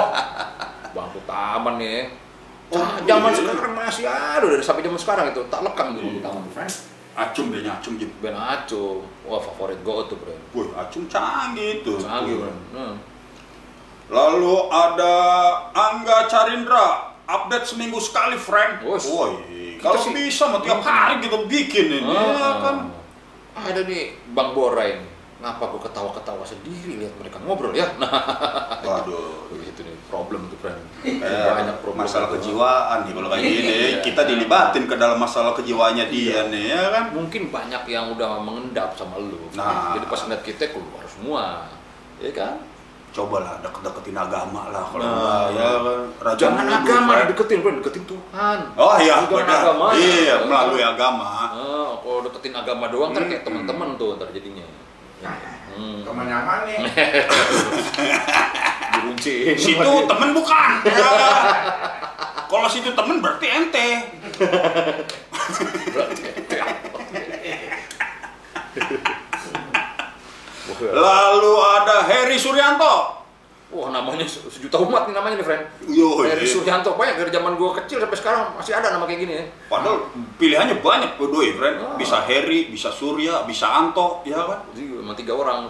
[0.90, 2.25] bangku taman nih.
[2.66, 3.38] Oh, zaman iya.
[3.38, 6.72] sekarang masih ada dari sampai zaman sekarang itu tak lekang di bangku taman, friend.
[7.16, 8.10] Acung deh, acung Jim.
[8.18, 10.40] Band Aco, wah favorit gue tuh, friend.
[10.52, 11.96] Wih, acung canggih tuh.
[11.96, 12.58] Canggih, friend.
[12.74, 12.94] Hmm.
[14.06, 15.14] Lalu ada
[15.72, 16.86] Angga Carindra,
[17.24, 18.82] update seminggu sekali, friend.
[18.82, 19.32] Woi,
[19.78, 22.76] kalau sih- bisa mah tiap hari kita bikin ini, Ah, ya kan?
[23.56, 25.06] Ada nih Bang Bora ini.
[25.36, 27.88] Ngapa gue ketawa-ketawa sendiri lihat mereka ngobrol ya?
[27.96, 28.12] Nah,
[28.84, 30.78] Waduh, itu nih problem tuh friend.
[31.02, 32.00] Eh, Banyak problem.
[32.00, 32.32] masalah tuh.
[32.38, 33.96] kejiwaan nih kalau kayak gini, Iya.
[34.00, 37.04] kita dilibatin ke dalam masalah kejiwaannya dia nih, ya kan?
[37.10, 39.36] Mungkin banyak yang udah mengendap sama lu.
[39.52, 39.92] Nah.
[39.92, 41.64] Jadi pas ngeliat kita keluar semua.
[42.16, 42.54] Ya kan?
[43.08, 46.00] Cobalah deket-deketin agama lah kalau Nah, enggak, ya kan?
[46.20, 47.26] Raja Jangan agama friend.
[47.32, 47.70] deketin, bro.
[47.74, 48.58] Deketin Tuhan.
[48.74, 49.58] Oh iya, Jangan benar.
[49.58, 49.84] agama.
[49.92, 51.24] Iya, melalui agama.
[51.48, 53.64] Ah, kalau deketin agama doang kan kayak Hmm.
[53.64, 54.62] teman-teman tuh ntar jadinya.
[55.76, 56.00] Hmm.
[56.04, 56.68] Teman yang mana
[59.08, 59.16] nih?
[59.16, 59.58] Diruncing.
[59.58, 60.70] Situ temen bukan.
[60.84, 61.10] Ya.
[62.50, 63.88] Kalau situ temen berarti ente.
[70.80, 73.16] Lalu ada Heri Suryanto.
[73.66, 75.64] Wah namanya se- sejuta umat nih namanya nih friend.
[75.90, 76.48] Yo, Dari iya.
[76.48, 79.44] Suryanto banyak dari zaman gua kecil sampai sekarang masih ada nama kayak gini ya.
[79.66, 80.06] Padahal
[80.38, 81.82] pilihannya banyak tuh doi, friend.
[81.82, 81.98] Ah.
[81.98, 84.62] Bisa Heri, bisa Surya, bisa Anto, ya kan?
[84.70, 85.66] Jadi emang tiga orang.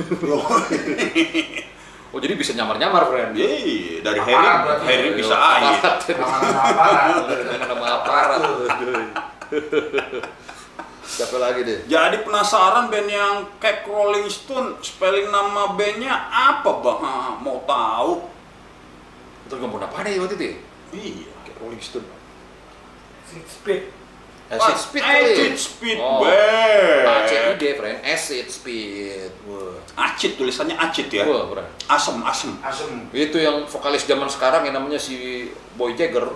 [2.10, 3.38] Oh jadi bisa nyamar-nyamar friend.
[3.38, 4.18] Yeay, dari.
[4.18, 4.42] Heri
[4.82, 5.36] Iya, bisa.
[6.10, 8.42] Dengan nama aparat.
[11.06, 11.78] Siapa lagi deh?
[11.86, 16.98] Jadi penasaran band yang kayak Rolling Stone, spelling nama bandnya apa bang?
[17.02, 18.26] Ah, mau tahu?
[19.46, 20.54] Itu gak apa deh waktu itu ya?
[20.94, 21.30] Iya.
[21.46, 22.06] Kayak Rolling Stone.
[23.30, 23.99] Six speed.
[24.50, 25.30] Acid Speed kali.
[25.30, 26.26] Acid Speed Oh.
[26.26, 29.30] ACID friend, Acid Speed.
[29.46, 29.78] Wah.
[29.94, 31.22] Acid tulisannya acid ya.
[31.22, 31.70] Wah, friend.
[31.86, 32.50] Asem, asem.
[32.58, 33.06] Asem.
[33.14, 35.46] Itu yang vokalis zaman sekarang yang namanya si
[35.78, 36.26] Boy Jagger.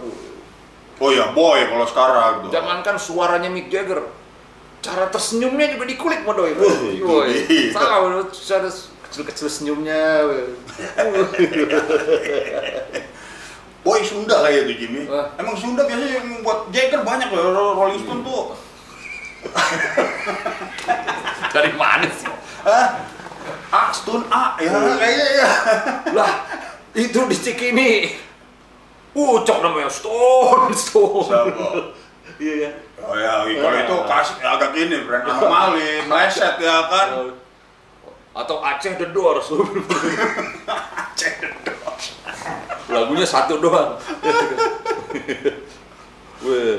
[1.03, 2.55] Oh ya, boy kalau sekarang tuh.
[2.55, 3.99] Jangankan suaranya Mick Jagger,
[4.79, 6.55] cara tersenyumnya juga dikulik mau doi.
[6.55, 7.75] Wah, itu Woi, dia.
[7.75, 8.71] tahu lu cara
[9.11, 10.23] kecil-kecil senyumnya.
[13.85, 15.05] Boy Sunda kayak itu Jimmy.
[15.05, 15.29] Wah.
[15.37, 18.57] Emang Sunda biasanya yang buat Jagger banyak loh Rolling Stone tuh.
[21.55, 22.33] Dari mana sih?
[22.65, 23.05] Hah?
[23.69, 25.51] A, Stone A ya kayaknya ya.
[26.17, 26.33] Lah,
[26.97, 28.17] itu di Cikini.
[29.13, 31.93] Ucok namanya Stone, Stone.
[32.41, 32.71] Iya ya.
[33.05, 37.37] Oh ya, kalau itu kasih agak gini, brand anomali, meleset ya kan.
[38.33, 39.53] Atau Aceh The Doors.
[42.87, 43.97] Lagunya satu doang.
[46.41, 46.77] Weh.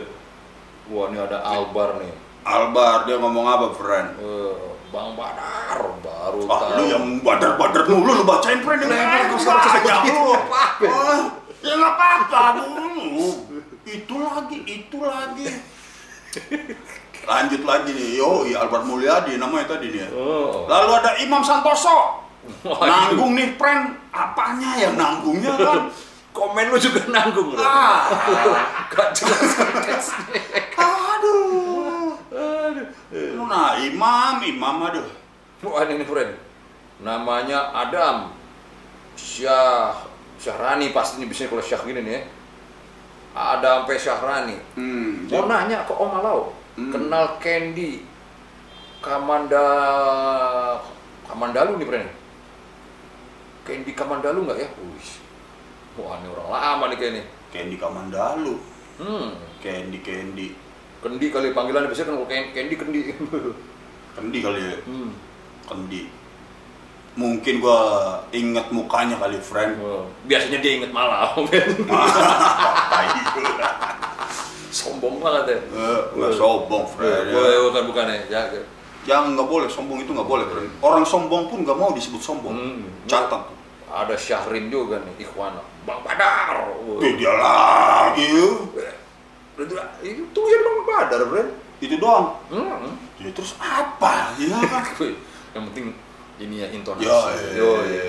[0.85, 2.13] Wah, ini ada Albar nih.
[2.45, 4.09] Albar dia ngomong apa, friend?
[4.15, 4.53] Eh,
[4.93, 6.77] Bang Badar baru Ah, tahu.
[6.77, 9.49] lu yang badar-badar dulu lu bacain friend yang Nah, begitu,
[10.07, 10.29] lu.
[10.85, 11.19] Ah,
[11.65, 13.49] Ya nggak apa-apa, Bu.
[13.83, 15.47] Itu lagi, itu lagi.
[17.25, 20.13] Lanjut lagi nih, yo, iya Albert Mulyadi namanya tadi nih.
[20.13, 20.69] Oh.
[20.69, 22.21] Lalu ada Imam Santoso.
[22.63, 23.95] Nanggung nih, friend.
[24.09, 25.81] Apanya yang nanggungnya kan?
[26.31, 27.57] Komen lu juga nanggung lu.
[27.57, 28.05] Ah,
[28.91, 30.27] Gak jelas konteksnya.
[30.75, 32.11] aduh.
[33.45, 35.07] Nah, Imam, Imam aduh.
[35.63, 36.31] Wah ini nih friend.
[36.99, 38.31] Namanya Adam
[39.15, 39.95] Syah
[40.35, 42.21] Syahrani pasti ini bisa kalau Syah gini nih ya.
[43.35, 44.57] Adam sampai Syahrani.
[44.75, 46.91] Hmm, Mau nanya ke Om Malau, Hmm.
[46.91, 48.03] kenal Candy
[48.99, 49.67] Kamanda
[51.23, 52.09] Kamandalu nih friend.
[53.65, 54.69] Candy Kamandalu nggak ya?
[54.77, 55.09] Wih.
[55.97, 57.23] Wah ini orang lama nih kayaknya.
[57.49, 58.53] Candy Kamandalu.
[58.95, 59.29] Hmm.
[59.59, 60.47] Candy, Candy.
[61.01, 62.99] Kendi kali panggilan biasanya kan kalau Can- Candy Kendi.
[64.15, 64.77] Kendi kali ya.
[64.85, 65.09] hmm.
[65.65, 66.01] Kendi.
[67.15, 67.79] Mungkin gua
[68.29, 69.79] inget mukanya kali, friend.
[69.79, 71.47] Wah, Biasanya dia inget Malau.
[72.91, 73.07] Tai.
[74.67, 75.59] Sombong banget ya.
[75.71, 77.31] Eh, nggak sombong, friend.
[77.31, 77.59] Boleh ya.
[77.71, 78.19] bukan bukan ya.
[78.27, 78.59] Jaga.
[79.07, 80.67] Yang nggak boleh sombong itu nggak boleh, friend.
[80.83, 82.51] Orang sombong pun nggak mau disebut sombong.
[82.51, 82.83] Hmm.
[83.07, 83.54] Catat.
[83.95, 85.55] Ada Syahrin juga nih, Ikhwan.
[85.87, 86.67] Bang Badar.
[86.99, 88.27] Eh, dia lagi.
[90.03, 91.43] Itu jadi Bang Badar, bro.
[91.79, 92.35] Itu doang.
[92.51, 92.99] Hmm.
[93.23, 94.35] Ya, terus apa?
[94.35, 94.83] Ya kan?
[95.55, 95.85] Yang penting
[96.43, 97.07] ini ya intonasi.
[97.07, 97.49] Ya, iya.
[97.55, 98.03] Yo, iya.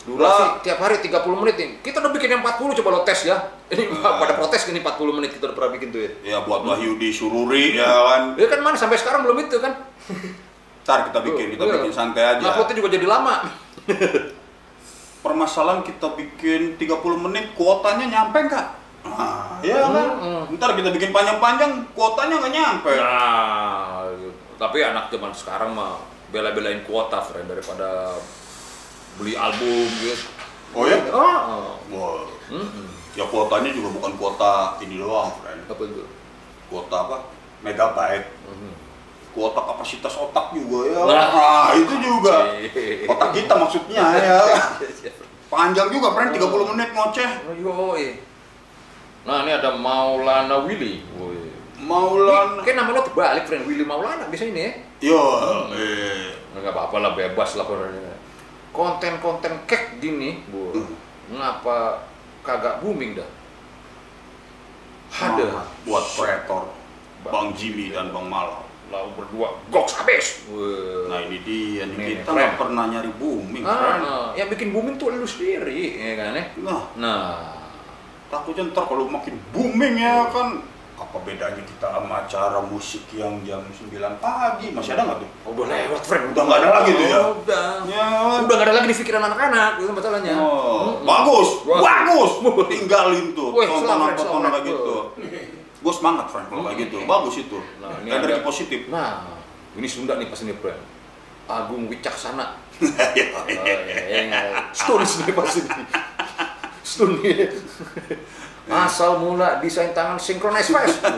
[0.00, 1.70] Durasi tiap hari 30 menit nih.
[1.78, 3.36] Kita udah bikin yang 40 coba lo tes ya.
[3.70, 4.18] Ini Ah.
[4.22, 6.10] pada protes ini 40 menit kita udah pernah bikin tuh ya.
[6.24, 8.34] Ya buat Wahyudi Sururi ya kan.
[8.34, 9.76] Ya kan mana sampai sekarang belum itu kan.
[10.84, 12.44] Ntar kita bikin, kita bikin santai aja.
[12.44, 13.34] Uploadnya juga jadi lama.
[15.24, 18.66] Permasalahan kita bikin 30 menit, kuotanya nyampe nggak?
[19.04, 20.08] Nah, iya kan?
[20.16, 20.42] Hmm.
[20.56, 22.92] Ntar kita bikin panjang-panjang, kuotanya nggak nyampe.
[22.96, 24.08] Nah,
[24.56, 26.00] tapi anak zaman sekarang mah
[26.32, 28.16] bela-belain kuota friend daripada
[29.20, 30.24] beli album gitu.
[30.72, 30.96] Oh ya?
[31.12, 31.76] Oh.
[31.92, 32.88] Wah, Hmm.
[33.12, 35.68] ya kuotanya juga bukan kuota ini doang, friend.
[35.68, 36.02] Apa itu?
[36.72, 37.16] Kuota apa?
[37.60, 38.26] Megabyte.
[38.48, 38.72] Hmm.
[39.30, 41.00] Kuota kapasitas otak juga ya.
[41.06, 41.28] Nah.
[41.30, 42.50] Nah, itu juga.
[43.06, 44.40] Otak kita maksudnya ya.
[45.52, 46.30] Panjang juga, friend.
[46.34, 47.30] 30 menit ngoceh.
[47.46, 48.22] Oh, yoi.
[49.26, 51.02] Nah, ini ada Maulana Willy.
[51.18, 51.50] Woi.
[51.82, 52.62] Maulana.
[52.62, 53.66] Kayak nama lo terbalik, friend.
[53.66, 54.72] Willy Maulana biasanya ini ya.
[55.10, 55.22] Yo,
[55.74, 56.30] eh.
[56.54, 57.66] Nggak apa-apa lah, bebas lah.
[58.70, 60.70] Konten-konten kek gini, bu.
[60.70, 60.94] Hmm.
[61.34, 62.06] Ngapa
[62.46, 63.28] kagak booming dah?
[65.10, 65.42] Ada.
[65.42, 66.62] Semangat buat kreator
[67.26, 68.69] Bang Jimmy dan Bang Malau.
[68.90, 70.42] Lalu berdua, goks habis.
[71.06, 74.02] Nah ini dia nih Nih, kita nggak pernah nyari booming, Ah, friend.
[74.02, 74.28] ah.
[74.34, 76.44] yang bikin booming tuh lu sendiri, ya kan ya?
[76.58, 77.26] Nah Nah,
[78.26, 80.58] takutnya ntar kalau makin booming ya kan
[80.92, 83.88] apa bedanya kita sama acara musik yang jam 9
[84.20, 85.30] pagi masih ada nggak tuh?
[85.48, 86.24] udah lewat, friend.
[86.30, 87.20] Udah nggak ada lagi tuh ya?
[87.32, 87.68] Udah.
[87.88, 88.04] Ya,
[88.42, 90.34] Udah nggak ada lagi di pikiran anak-anak, itu masalahnya.
[90.36, 91.08] Oh, Mm-mm.
[91.08, 92.32] bagus, Bagus.
[92.42, 94.52] bagus, tinggalin tuh Wih, tontonan selamat, tontonan selamat.
[94.52, 94.89] kayak gitu.
[95.80, 97.56] Gue semangat, friend, kalau kayak gitu, bagus itu.
[97.80, 98.80] Nah, ini Energi ada- positif.
[98.88, 99.24] Nah,
[99.72, 100.80] ini Sunda nih pas ini, friend.
[101.46, 102.46] Agung Wicaksana.
[103.16, 104.40] Ya, Oh, iya, iya.
[104.70, 105.68] Stun sini pas ini.
[106.80, 107.48] Stun nih.
[108.66, 111.00] Asal mula desain tangan synchronize fast.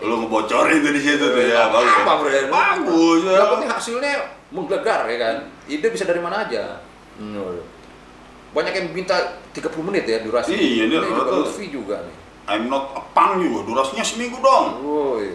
[0.00, 1.92] Lu ngebocorin tuh di situ tuh ya, bagus.
[2.00, 2.46] Apa, friend?
[2.48, 3.32] Bagus ya.
[3.36, 4.12] Yang penting hasilnya
[4.48, 5.36] menggelegar ya kan.
[5.66, 6.80] Ide bisa dari mana aja.
[7.20, 7.60] Hmm.
[8.50, 9.14] Banyak yang minta
[9.52, 10.56] 30 menit ya durasi.
[10.56, 11.30] Iya, ini ini juga.
[11.36, 12.16] Lutfi juga nih.
[12.50, 14.82] I'm not a punk juga, durasinya seminggu dong.
[14.82, 15.30] Woi.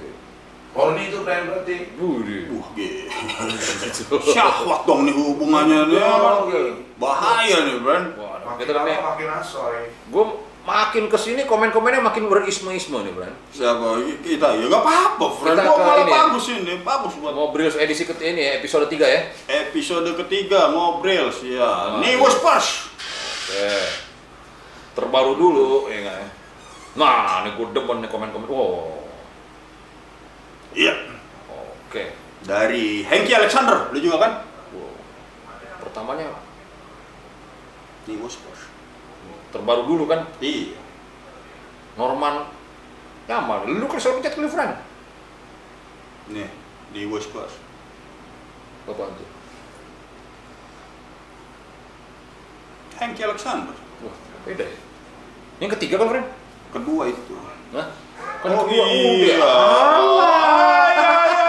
[0.76, 1.76] Poni itu keren berarti.
[1.96, 2.52] Budi.
[2.52, 4.16] Wah, gitu.
[4.36, 6.04] Syahwat dong nih hubungannya nih.
[6.04, 6.52] Oh,
[7.00, 9.88] Bahaya nih, Makin kita makin asoy.
[10.12, 10.26] gue
[10.66, 13.34] makin ke sini komen-komennya makin berisme-isme nih, Bran.
[13.56, 14.60] Siapa kita?
[14.60, 15.58] Ya nggak apa-apa, friend.
[15.64, 16.18] Kita malah ini ya.
[16.28, 19.22] bagus ini, bagus buat Ngobrol edisi ke ini ya, episode 3 ya.
[19.48, 21.96] episode ketiga ngobrol sih ya.
[21.96, 22.22] Oh, Nih iya.
[22.22, 22.66] was pas.
[23.48, 23.72] Oke.
[24.96, 26.30] Terbaru dulu, ya nggak ya?
[26.96, 28.48] Nah, ini gue demen nih komen-komen.
[28.48, 29.04] Oh,
[30.72, 30.96] Iya.
[31.52, 32.04] oke.
[32.48, 34.32] Dari Hengki Alexander, lu juga kan?
[34.72, 34.96] Wow.
[35.84, 36.32] Pertamanya
[38.06, 38.60] Nih was pas.
[39.52, 40.76] terbaru dulu kan, Iya.
[41.96, 42.44] Norman
[43.26, 44.76] Nyaman, lu kan selalu pencet Cleveland.
[46.30, 46.52] Nih,
[46.92, 47.50] di was pas.
[48.86, 49.26] Apa itu?
[53.00, 53.74] Hengki Alexander.
[54.06, 54.78] Wah, beda ya.
[55.60, 56.28] Yang ketiga kan, friend?
[56.76, 57.36] Kedua itu.
[57.72, 57.88] Hah?
[58.44, 58.84] Kan Oh kedua.
[58.92, 59.40] iya.
[59.40, 60.88] Alah.
[60.92, 61.48] Ya, ya,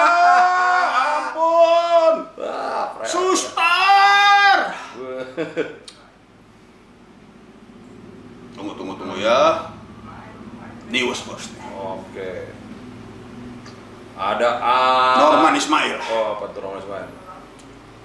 [1.19, 2.15] ampun.
[2.39, 3.11] Wah, friend.
[3.11, 4.59] Suster.
[8.55, 9.75] Tunggu, tunggu, tunggu ya.
[10.95, 11.51] News bos.
[11.75, 12.55] Oke.
[14.17, 14.79] Ada A.
[15.21, 15.99] Norman Ismail.
[16.07, 17.09] Oh, apa tuh Norman Ismail?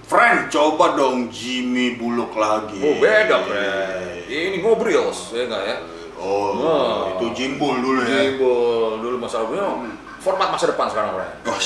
[0.09, 2.81] Friend, coba dong Jimmy Bullock lagi.
[2.83, 4.27] Oh, beda, Fred.
[4.27, 5.77] Ini ngobrils, ya enggak ya?
[6.21, 7.11] Oh, Wah.
[7.11, 8.29] itu Jimbul dulu ya.
[8.29, 9.89] Jimbol dulu masa lalu
[10.21, 11.31] format masa depan sekarang, Fred.
[11.43, 11.57] Oh,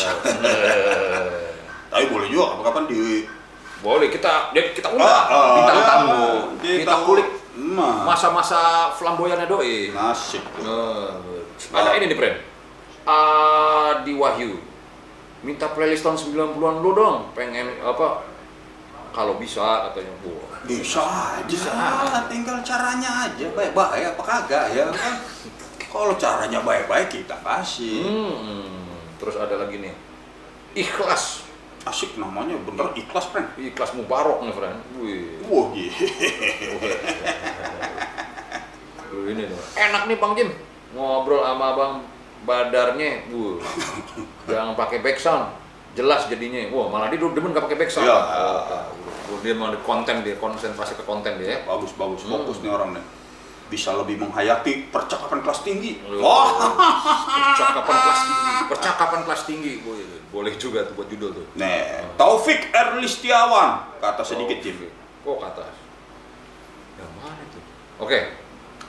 [1.92, 3.04] Tapi boleh juga kapan-kapan di
[3.80, 6.28] Boleh kita kita undang Ah, ah, bintang ya, tamu.
[6.58, 9.92] kita Kita kulik Nah, masa-masa flamboyannya doi.
[9.92, 10.44] nasib.
[10.60, 11.24] Nah,
[11.72, 12.36] ada ini nih, Fred.
[13.06, 14.60] Adi Wahyu.
[15.40, 17.32] Minta playlist tahun 90-an lu dong.
[17.32, 18.28] Pengen apa?
[19.16, 20.12] Kalau bisa katanya.
[20.28, 20.60] Wah.
[20.68, 25.24] Bisa aja, tinggal caranya aja baik-baik apa kagak ya kan.
[25.80, 28.04] Kalau caranya baik-baik kita kasih.
[28.04, 28.92] Hmm.
[29.16, 29.96] Terus ada lagi nih.
[30.76, 31.48] Ikhlas.
[31.88, 33.48] Asik namanya bener ikhlas, friend.
[33.56, 34.80] Ikhlas Mubarok nih, friend.
[35.00, 35.40] Wih.
[35.48, 35.94] Wah, iya.
[39.16, 39.60] Wih, ini nih.
[39.80, 40.52] Enak nih Bang Jim.
[40.92, 42.04] Ngobrol sama Bang
[42.44, 43.24] Badarnya.
[43.32, 43.64] Wuh.
[44.50, 45.56] Jangan pakai background.
[45.96, 46.60] Jelas jadinya.
[46.70, 48.06] Wah, malah dia demen gak pakai background.
[48.06, 48.20] Iya.
[49.26, 51.58] Oh, dia mau di konten dia, konsentrasi ke konten dia ya.
[51.66, 52.64] bagus bagus fokus Hmm.
[52.68, 53.06] nih orang nih.
[53.66, 55.98] Bisa lebih menghayati percakapan kelas tinggi.
[56.22, 56.46] Wah.
[56.54, 56.74] Wah.
[57.50, 58.52] Percakapan kelas tinggi.
[58.70, 59.74] Percakapan kelas tinggi.
[59.82, 61.46] Boleh, boleh juga tuh buat judul tuh.
[61.58, 64.78] Nih, Taufik Erlistiawan kata sedikit Jim.
[65.26, 65.74] Kok ke atas?
[67.02, 67.64] Yang mana tuh?
[68.06, 68.20] Oke.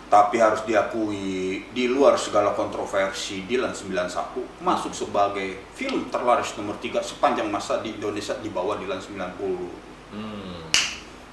[0.06, 7.02] Tapi harus diakui, di luar segala kontroversi, Dilan 91 masuk sebagai film terlaris nomor 3
[7.02, 10.14] sepanjang masa di Indonesia di bawah Dilan 90.
[10.14, 10.62] Hmm.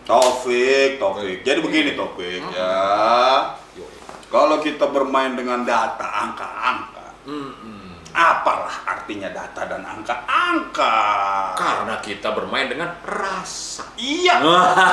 [0.04, 1.46] Taufik, Taufik.
[1.46, 3.54] Jadi begini Taufik ya.
[3.78, 3.86] Yo.
[4.34, 7.83] Kalau kita bermain dengan data, angka-angka, Hmm, hmm.
[8.14, 10.96] Apalah artinya data dan angka-angka?
[11.58, 13.90] Karena kita bermain dengan rasa.
[13.98, 14.40] Iya.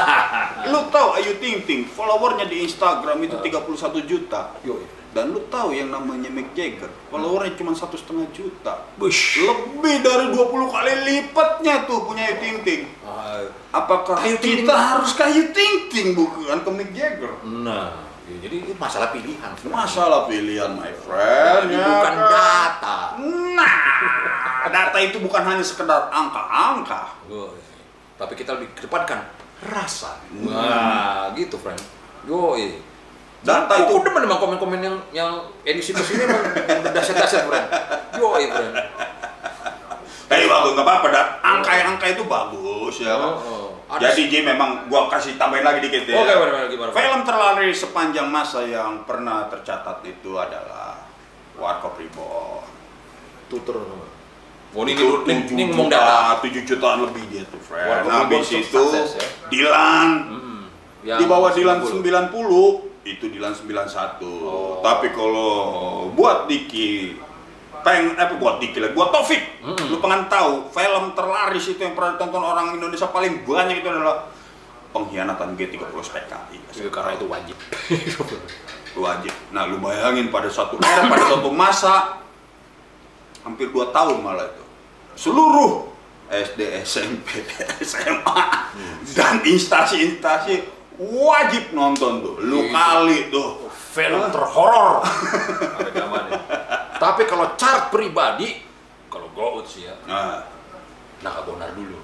[0.73, 4.57] Lu tahu Ayu Ting Ting, followernya di Instagram itu 31 juta.
[4.65, 4.81] Yo.
[5.11, 8.87] Dan lu tahu yang namanya Mick Jagger, followernya cuma satu setengah juta.
[8.95, 9.43] Bush.
[9.43, 12.83] Lebih dari 20 kali lipatnya tuh punya Ayu Ting Ting.
[13.75, 14.87] Apakah Ayu Ting kita Ting.
[14.95, 17.43] harus ke Ayu Ting Ting bukan ke Mick Jagger?
[17.43, 19.51] Nah, ya, jadi itu masalah pilihan.
[19.66, 21.66] Masalah pilihan, my friend.
[21.66, 22.31] Jadi ya bukan kan?
[22.31, 22.99] data.
[23.59, 23.75] Nah,
[24.71, 27.19] data itu bukan hanya sekedar angka-angka.
[27.27, 27.59] Woy.
[28.14, 29.27] Tapi kita lebih kedepankan
[29.66, 30.23] rasa.
[30.31, 31.81] Nah, gitu, friend.
[32.29, 32.55] Yo,
[33.40, 35.33] Data itu udah demen emang komen-komen yang yang
[35.64, 37.69] edisi ke sini emang yang dahsyat-dahsyat, friend.
[38.21, 38.77] Yo, friend.
[40.31, 43.19] Eh bagus nggak apa-apa dan angka yang angka itu bagus ya.
[43.19, 43.35] kan?
[43.35, 43.60] Oh, oh.
[43.90, 46.14] Ada Jadi Ji memang gua kasih tambahin lagi dikit ya.
[46.16, 46.90] Oke, gimana, gimana?
[46.90, 51.03] Film terlaris sepanjang masa yang pernah tercatat itu adalah
[51.55, 52.70] Warkop Reborn.
[53.46, 53.83] tutur.
[54.70, 56.38] Oh, ini, Itu ini, ini, ngomong data.
[56.38, 57.83] tujuh jutaan lebih dia tuh, friend.
[57.83, 59.26] Warkop Nah, Reborn habis sukses, itu ya.
[59.50, 60.62] Dilan Hmm.
[61.03, 61.98] di bawah Dilan 90.
[61.98, 62.70] 90
[63.03, 64.22] itu Dilan 91.
[64.22, 64.79] Oh.
[64.79, 65.50] Tapi kalau
[66.12, 67.18] buat Diki
[67.81, 69.40] peng eh buat Diki lah, buat Taufik.
[69.61, 69.90] Mm-mm.
[69.90, 74.29] Lu pengen tahu film terlaris itu yang pernah ditonton orang Indonesia paling banyak itu adalah
[74.90, 76.57] pengkhianatan G30 PKI.
[76.77, 77.57] Iya, karena itu wajib.
[78.90, 79.31] Wajib.
[79.55, 82.19] Nah, lu bayangin pada suatu era pada suatu masa
[83.47, 84.64] hampir 2 tahun malah itu.
[85.14, 85.87] Seluruh
[86.27, 87.38] SD, SMP,
[87.83, 88.43] SMA
[89.16, 90.66] dan instansi-instansi
[90.99, 92.35] wajib nonton tuh.
[92.43, 92.75] Lu Gitu.
[92.75, 93.51] kali tuh.
[93.90, 95.03] film terhoror
[97.11, 98.62] tapi kalau chart pribadi
[99.11, 99.94] kalau go sih ya.
[100.07, 100.46] Nah,
[101.27, 101.99] nah bonar dulu.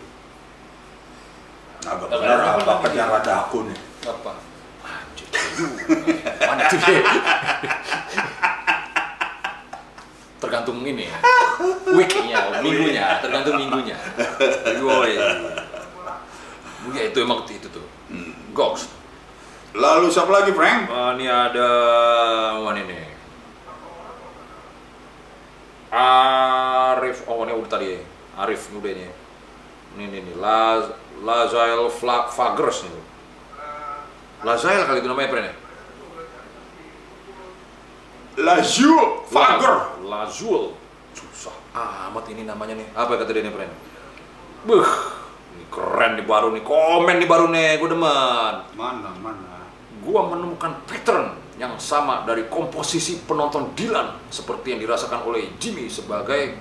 [1.87, 3.79] Bener ada apa apa akun ya.
[4.11, 4.33] apa?
[4.83, 5.27] Anjir
[6.43, 7.03] mana tuh dia
[10.43, 11.19] tergantung ini ya.
[11.95, 13.23] Weeknya minggunya.
[13.23, 13.97] Tergantung minggunya.
[14.83, 15.15] Yoi.
[16.95, 17.87] ya itu emang itu tuh.
[18.51, 18.91] Goks.
[19.77, 20.89] Lalu siapa lagi, Frank?
[20.89, 21.69] Ah, ini ada
[22.65, 23.06] mana ini?
[25.93, 27.99] Arif, oh ini udah tadi.
[28.37, 29.07] Arif udah ini.
[29.97, 30.33] Ini ini, ini.
[30.37, 33.05] Laz, Lazael Fla, Fagres nih.
[34.45, 35.55] Lazael kali itu namanya Pren ya?
[38.37, 40.05] Lazio Fager.
[40.05, 40.77] Lazul.
[41.17, 41.57] Susah
[42.13, 42.87] amat ini namanya nih.
[42.93, 43.73] Apa kata dia nih Pren?
[44.69, 44.91] Buh,
[45.57, 46.63] ini keren nih baru nih.
[46.67, 48.55] Komen nih baru nih, gue demen.
[48.77, 49.57] Mana, mana?
[50.07, 56.53] gua menemukan pattern yang sama dari komposisi penonton Dylan seperti yang dirasakan oleh Jimmy sebagai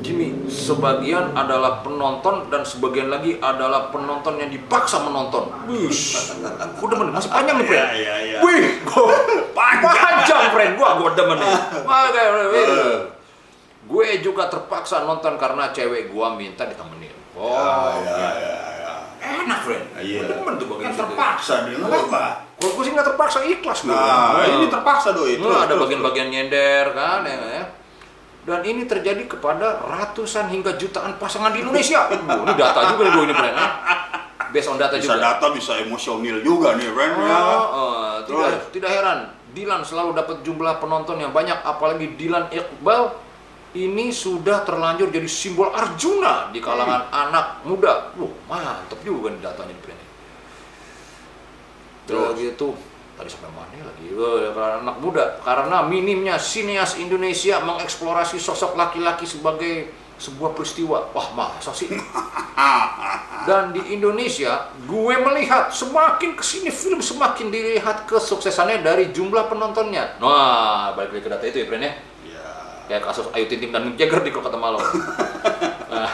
[0.00, 5.52] Jimmy sebagian adalah penonton dan sebagian lagi adalah penonton yang dipaksa menonton.
[5.68, 6.32] Bush,
[6.80, 7.84] gua demen masih panjang nih, friend.
[7.84, 8.38] Iya, iya, iya.
[8.40, 9.12] Wih, gua
[9.52, 10.56] Panjang.
[10.56, 10.72] friend.
[10.80, 11.52] Gua gua demen nih.
[13.90, 17.10] Gue juga terpaksa nonton karena cewek gua minta ditemenin.
[17.34, 18.59] Oh, ya, ya, ya.
[19.30, 19.84] Enak, friend.
[19.96, 20.20] Iya.
[20.22, 21.02] Gua demen tuh bagian Kan situ.
[21.06, 22.24] terpaksa dia nggak apa.
[22.60, 23.94] Kalau gue sih nggak terpaksa ikhlas gue.
[23.94, 25.40] Nah, ini terpaksa doi.
[25.40, 27.64] Nah, Terus, ada bagian-bagian nyender kan ya, ya.
[28.40, 32.04] Dan ini terjadi kepada ratusan hingga jutaan pasangan di Indonesia.
[32.10, 33.56] Wah, ini data juga nih gue ini friend.
[33.56, 33.68] ya.
[34.50, 34.94] Based on data.
[34.98, 35.24] Bisa juga.
[35.38, 37.12] data, bisa emosional juga nih, friend.
[37.16, 37.38] Oh, ya.
[37.38, 38.52] oh, tidak, Terus.
[38.74, 39.18] tidak heran.
[39.50, 43.29] Dilan selalu dapat jumlah penonton yang banyak, apalagi Dilan Iqbal
[43.76, 48.10] ini sudah terlanjur jadi simbol Arjuna di kalangan anak muda.
[48.18, 50.02] Wah, mantep juga nih datanya di friend.
[52.10, 52.74] Terus gitu,
[53.14, 54.10] tadi sampai mana lagi?
[54.10, 61.06] Eh, karena anak muda, karena minimnya sinias Indonesia mengeksplorasi sosok laki-laki sebagai sebuah peristiwa.
[61.14, 61.86] Wah, masa sih?
[63.48, 70.18] Dan di Indonesia, gue melihat semakin ke sini film semakin dilihat kesuksesannya dari jumlah penontonnya.
[70.18, 71.92] Nah, balik lagi ke data itu ya, friend ya.
[72.90, 72.98] Ya.
[72.98, 74.82] Kayak kasus Ayu Ting dan Mick Jagger di Kota Malau.
[75.86, 76.10] Nah.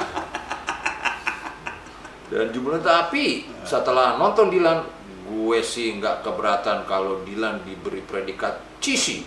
[2.28, 4.84] Dan jumlah tapi setelah nonton Dilan,
[5.24, 9.24] gue sih nggak keberatan kalau Dilan diberi predikat cheesy.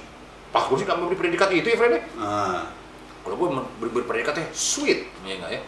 [0.53, 2.01] Pak gue sih nggak memberi predikat itu ya, friend ya.
[2.21, 2.61] Nah,
[3.25, 5.61] Kalau gue memberi beri predikatnya sweet, ya enggak ya?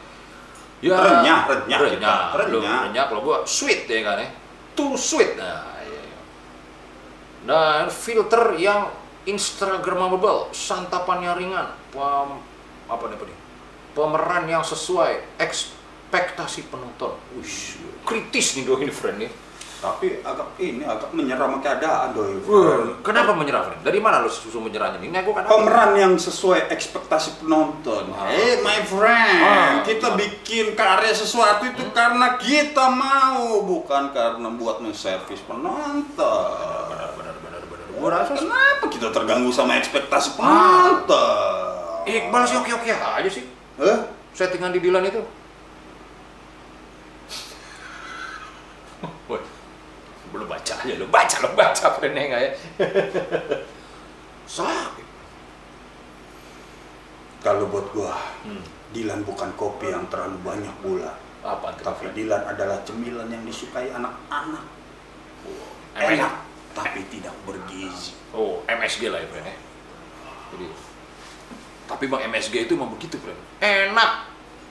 [0.82, 2.80] Ya, Renyah, renyah renyah, renyah.
[2.90, 3.06] renyah.
[3.06, 4.30] Kalau gue sweet ya kan ya,
[4.74, 5.38] too sweet.
[5.38, 6.02] Nah, iya.
[7.46, 8.90] Dan filter yang
[9.26, 12.30] Instagramable, santapannya ringan, pem,
[12.88, 13.38] apa nih, apa nih?
[13.92, 17.14] Pemeran yang sesuai ekspektasi penonton.
[17.36, 17.58] Wih,
[18.02, 19.32] kritis nih doi ini friend nih.
[19.82, 22.38] tapi agak ini agak menyerah sama keadaan doi.
[23.02, 23.82] Kenapa menyerah friend?
[23.82, 25.10] Dari mana lu susu menyerahnya nih?
[25.10, 28.14] Ini aku kan Pemeran yang sesuai ekspektasi penonton.
[28.14, 28.30] Ah.
[28.30, 29.82] Eh, my friend, Ah.
[29.82, 36.81] kita bikin karya sesuatu itu karena kita mau, bukan karena buat menservis penonton.
[38.02, 41.06] Gua rasa Kenapa kita terganggu sama ekspektasi Ah.
[41.06, 42.10] penonton?
[42.10, 43.46] Iqbal sih oke-oke aja sih.
[43.78, 43.98] Eh?
[44.34, 45.22] settingan di Dilan itu.
[50.32, 52.52] Belum baca aja lu, baca lu, baca friendnya nggak ya?
[54.56, 55.08] Sakit.
[57.44, 58.16] Kalau buat gua,
[58.48, 58.64] Hmm.
[58.92, 61.12] Dilan bukan kopi yang terlalu banyak gula.
[61.44, 61.76] Apa?
[61.80, 64.64] Tapi Dilan adalah cemilan yang disukai anak-anak.
[65.92, 66.34] Enak,
[66.72, 68.16] tapi tidak bergizi.
[68.32, 69.56] Oh, MSG lah ya friend ya.
[70.52, 70.68] Jadi,
[71.88, 73.40] tapi bang MSG itu emang begitu friend.
[73.60, 74.12] Enak.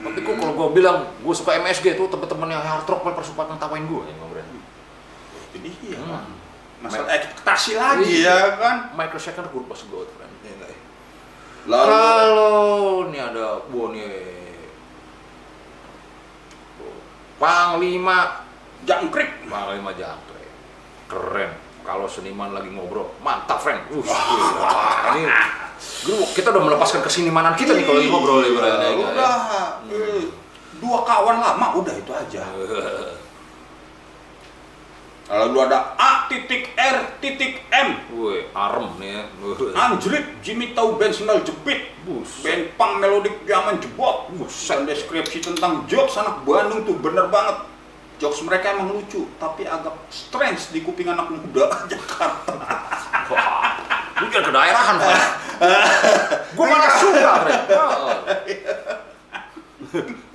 [0.01, 3.45] Tapi kok kalau gue bilang gue suka MSG itu temen-temen yang hard rock pada suka
[3.45, 4.49] ngetawain gue ya bang friend.
[5.51, 6.33] Jadi iya, Hmm.
[6.81, 8.33] Masalah ekspektasi lagi Iya.
[8.33, 8.75] ya kan.
[8.97, 10.33] Michael Shaker gue pas gue friend.
[10.41, 10.79] Iya nggak ya?
[11.61, 14.09] Kalau Lalu nih ada nih
[17.37, 18.45] Panglima
[18.85, 19.49] jangkrik.
[19.49, 20.31] Panglima Jangkrik
[21.11, 21.51] keren
[21.91, 24.71] kalau seniman lagi ngobrol mantap friend uh, gila.
[25.11, 25.23] ini
[26.05, 28.89] Guru, kita udah melepaskan kesenimanan kita nih kalau ngobrol ya, ya, Iya, ya.
[28.93, 29.37] udah.
[29.89, 30.23] eh,
[30.77, 32.41] Dua kawan lama udah itu aja.
[35.31, 37.95] Lalu ada A titik R titik M.
[38.17, 39.23] Woi, arem nih ya.
[39.79, 41.87] Anjrit, Jimmy tahu band sendal jepit.
[42.03, 42.43] Buset.
[42.43, 44.27] Band punk melodik zaman jebot.
[44.35, 44.83] Buset.
[44.83, 47.63] Deskripsi tentang jokes anak Bandung tuh bener banget.
[48.21, 52.53] Jokes mereka emang lucu, tapi agak strange di kuping anak muda Jakarta.
[54.21, 55.25] Lu jangan kedaerahan, Friend.
[56.53, 57.63] Gue malah suka, Friend.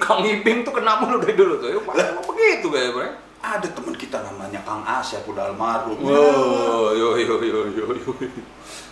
[0.03, 1.70] Kang Ibing tuh kena mulu dari dulu tuh.
[1.70, 3.14] Ya, emang begitu kayak, Friend.
[3.46, 5.94] Ada teman kita namanya Kang Asep udah almarhum.
[6.03, 8.11] Oh, yo yo yo yo yo.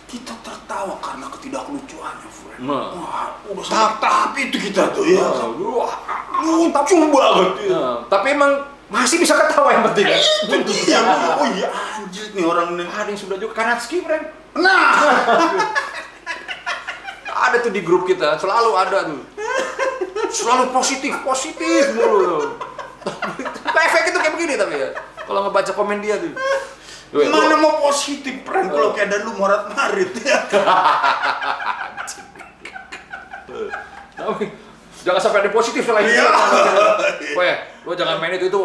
[0.07, 2.63] Kita tertawa karena ketidaklucuannya, friend.
[2.63, 2.95] Nah.
[2.95, 5.27] Wah, udah tahap itu kita tuh ya.
[5.59, 5.91] Wah,
[6.39, 7.75] Lucu banget ya.
[7.75, 10.21] Nah, tapi emang masih bisa ketawa yang penting kan?
[10.45, 10.99] Itu dia.
[11.35, 12.85] Oh iya anjir nih orang nih.
[12.85, 14.25] Ada yang sudah juga Kanatski, friend.
[14.55, 14.93] Nah,
[17.35, 19.21] Ada tuh di grup kita, selalu ada tuh.
[20.31, 22.55] Selalu positif, positif mulu.
[23.67, 24.89] Efek itu kayak begini tapi ya.
[25.19, 26.31] Kalau ngebaca komen dia tuh.
[27.11, 30.39] Weh, mana gua- mau positif, friend kalau kayak ada lu morat marit ya.
[34.15, 34.45] Tapi
[35.05, 36.01] jangan sampai ada positif Iya.
[36.01, 36.25] itu.
[37.35, 38.61] Weh, lo jangan main itu itu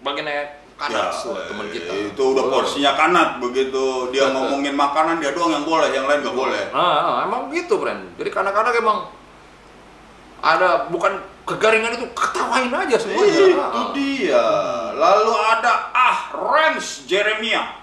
[0.00, 1.90] bagiannya kanan tuh, teman kita.
[1.90, 4.34] Ya, Itu udah porsinya kanat begitu dia Betul.
[4.36, 6.62] ngomongin makanan dia doang yang boleh, yang lain nggak boleh.
[6.70, 8.14] Nah, emang gitu, friend.
[8.16, 8.98] Jadi kadang-kadang emang
[10.38, 13.30] ada bukan kegaringan itu ketawain aja semuanya.
[13.44, 13.90] Itu Ah.
[13.94, 14.44] dia.
[14.92, 17.82] Lalu ada ah Rens Jeremia.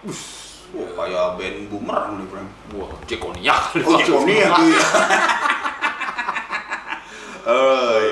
[0.70, 2.50] Wah, kayak band bumerang nih, friend.
[2.76, 4.84] Wah, Jekonia Oh, Jekonia tuh ya.
[7.50, 8.10] Eh,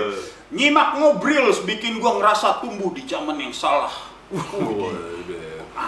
[0.50, 3.94] nyimak ngobrils bikin gua ngerasa tumbuh di zaman yang salah.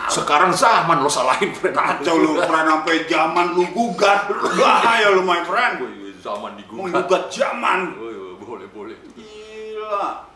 [0.06, 1.74] Sekarang zaman lo salahin, friend.
[1.74, 4.30] Kacau lu, friend, sampai zaman lu gugat.
[4.62, 5.82] Bahaya lu, my friend.
[6.22, 6.93] Zaman digugat.
[6.93, 7.97] Menggugat zaman.
[8.38, 8.97] Boleh, boleh.
[9.18, 10.30] Gila.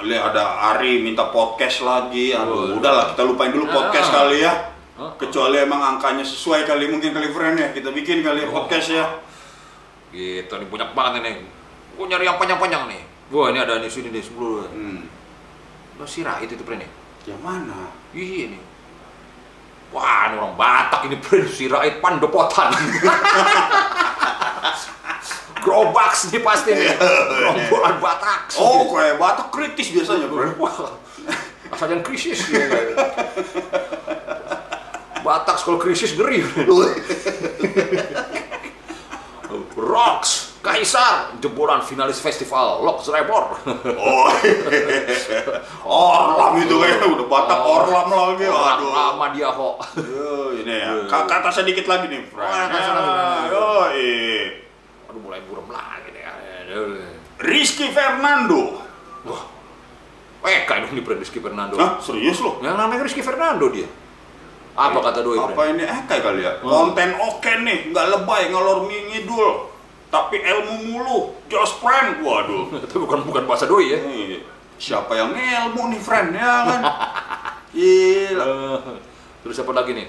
[0.00, 2.32] Lihat ada Ari minta podcast lagi.
[2.32, 4.14] Aduh, udahlah kita lupain dulu podcast Ah.
[4.24, 4.52] kali ya.
[4.96, 5.12] Hah?
[5.16, 7.68] Kecuali emang angkanya sesuai kali mungkin kali friend ya.
[7.72, 9.04] Kita bikin kali ya podcast ya.
[10.10, 11.46] Gitu nih banyak banget ini.
[11.94, 13.02] Gue nyari yang panjang-panjang nih.
[13.30, 15.06] Wah ini ada nih sini nih 10 Hmm.
[15.98, 16.90] Lo Sirait itu friend ya?
[17.30, 17.94] Yang mana?
[18.10, 18.62] Iya nih.
[19.90, 22.70] Wah, ini orang Batak ini Prince Sirait Pandopotan.
[25.60, 26.94] Grobaks nih pasti nih.
[26.96, 28.54] Gerombolan Batak.
[28.56, 30.46] Oh, kayak Batak kritis biasanya, bro.
[30.62, 30.94] Wah,
[31.74, 32.66] asal yang krisis dia.
[35.20, 36.40] Batak sekolah krisis ngeri.
[39.80, 43.56] Rocks, Kaisar, jebolan finalis festival Lok Rebor.
[43.96, 44.28] Oh,
[45.88, 48.44] Orlam itu kayaknya udah Batak Orlam lagi.
[48.44, 48.90] Aduh.
[48.92, 49.76] lama dia kok.
[50.04, 51.08] Yo, ini ya.
[51.08, 52.68] Ka- Kata sedikit lagi nih, friend.
[52.70, 52.76] Oh.
[52.76, 54.12] Ya, yoi.
[55.08, 56.24] Aduh mulai buram lagi deh.
[56.28, 57.00] Aduh.
[57.40, 58.84] Rizky Fernando.
[59.24, 59.42] Wah,
[60.44, 61.80] eh kayak dong di Rizky Fernando.
[61.80, 62.60] Hah, serius loh?
[62.60, 63.88] Yang namanya Rizky Fernando dia.
[64.78, 66.52] Apa kata doi Apa ini Ekai kali ya?
[66.62, 66.70] Hmm.
[66.70, 69.70] Konten oke nih, nggak lebay, ngalor ngidul.
[70.10, 72.22] Tapi ilmu mulu, just friend.
[72.22, 72.70] Waduh.
[72.86, 73.98] Itu bukan bukan bahasa doi ya.
[74.80, 76.80] Siapa yang ilmu nih, friend ya kan?
[77.76, 78.44] Gila.
[78.44, 78.78] Eh,
[79.40, 80.08] Terus apa lagi nih?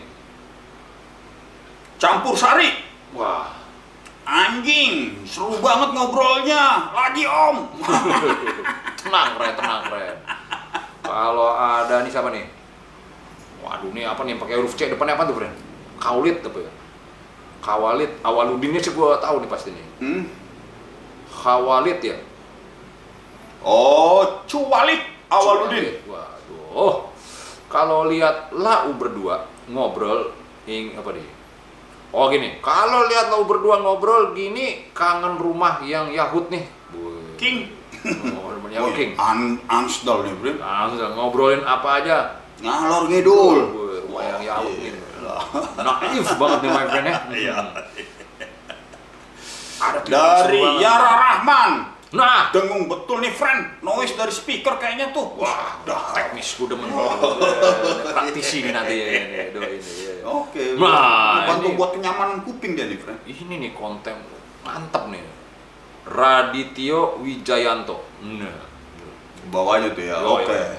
[2.02, 2.82] Campur sari.
[3.14, 3.62] Wah,
[4.26, 6.94] Anjing, seru banget ngobrolnya.
[6.94, 7.68] Lagi om.
[9.02, 10.18] tenang keren, tenang keren.
[11.02, 12.46] Kalau ada nih siapa nih?
[13.62, 15.56] Waduh nih apa nih yang pakai huruf C depannya apa tuh, friend?
[16.02, 16.72] Kaulit apa ya?
[17.62, 19.86] Kawalit, awaludinnya sih gua tahu nih pasti nih.
[20.02, 20.24] Hmm.
[21.30, 22.18] Khawalit ya?
[23.62, 26.02] Oh, cualit awaludin.
[26.10, 27.06] Waduh.
[27.70, 30.34] Kalau lihat lau berdua ngobrol
[30.66, 31.28] ing apa nih?
[32.12, 36.66] Oh gini, kalau lihat lau berdua ngobrol gini kangen rumah yang Yahud nih.
[37.40, 37.72] King.
[38.36, 39.14] Oh, rumah Yahud King.
[39.16, 40.52] An Ansdal nih, bro.
[40.58, 42.41] Langsung ngobrolin apa aja.
[42.62, 43.58] Ngalor ngidul.
[43.58, 44.94] Wih, rumah yang Yahud nih.
[45.78, 47.18] Naif banget nih my friend ya.
[47.32, 47.56] Iya.
[49.82, 50.82] Ada tuh Dari banget.
[50.86, 51.72] Yara Rahman.
[52.12, 53.80] Nah, Dengung betul nih, friend.
[53.82, 55.32] Noise dari speaker kayaknya tuh.
[55.40, 56.12] Wah, dah.
[56.12, 56.92] teknis gue demen
[58.04, 59.92] praktisi nih nanti ya ini doi ini.
[60.20, 60.28] ya.
[60.28, 60.76] Oke.
[60.76, 63.24] Nah, bantu ini- buat kenyamanan kuping dia nih, friend.
[63.24, 64.20] Ini nih konten
[64.62, 65.24] mantap nih.
[66.04, 68.04] Radityo Wijayanto.
[68.22, 68.60] Nah,
[69.48, 70.20] Bawahnya tuh ya.
[70.22, 70.52] Oh, Oke.
[70.52, 70.78] iya.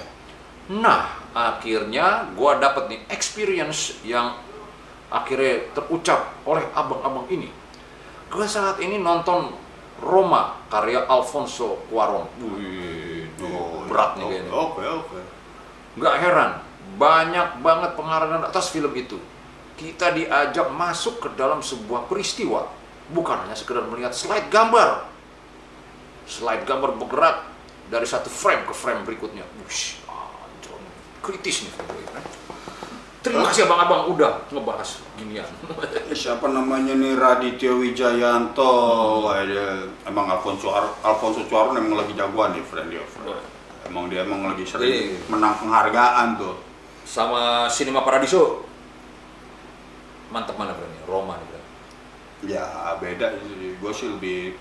[0.70, 4.36] nah akhirnya gua dapet nih experience yang
[5.12, 7.48] akhirnya terucap oleh abang-abang ini.
[8.32, 9.52] Gua saat ini nonton
[10.00, 12.28] Roma karya Alfonso Cuarón.
[12.40, 13.12] Wih,
[13.42, 14.52] Oh, berat nih oke, kayaknya.
[14.54, 15.18] Oke, oke.
[15.98, 16.50] Nggak heran,
[16.96, 19.18] banyak banget pengarahan atas film itu.
[19.74, 22.70] Kita diajak masuk ke dalam sebuah peristiwa,
[23.10, 25.10] bukan hanya sekedar melihat slide gambar.
[26.28, 27.50] Slide gambar bergerak
[27.90, 29.42] dari satu frame ke frame berikutnya.
[29.58, 29.98] Wush,
[31.22, 31.72] kritis nih.
[31.72, 32.10] film ini.
[33.22, 35.46] Terima kasih abang-abang udah ngebahas ginian.
[36.12, 38.74] Siapa namanya nih Raditya Wijayanto?
[39.30, 39.86] Hmm.
[40.02, 43.04] Emang Alfonso Ar- Alfonso Cuaron emang lagi jagoan nih, friend dia.
[43.06, 43.38] friend.
[43.86, 45.22] Emang dia emang lagi sering Iya.
[45.30, 46.58] menang penghargaan tuh.
[47.02, 48.66] Sama Cinema Paradiso,
[50.28, 50.98] mantep mana berani?
[51.04, 51.68] Roma nih berani.
[52.50, 52.66] Ya
[52.98, 53.78] beda sih.
[53.78, 54.58] Gue sih lebih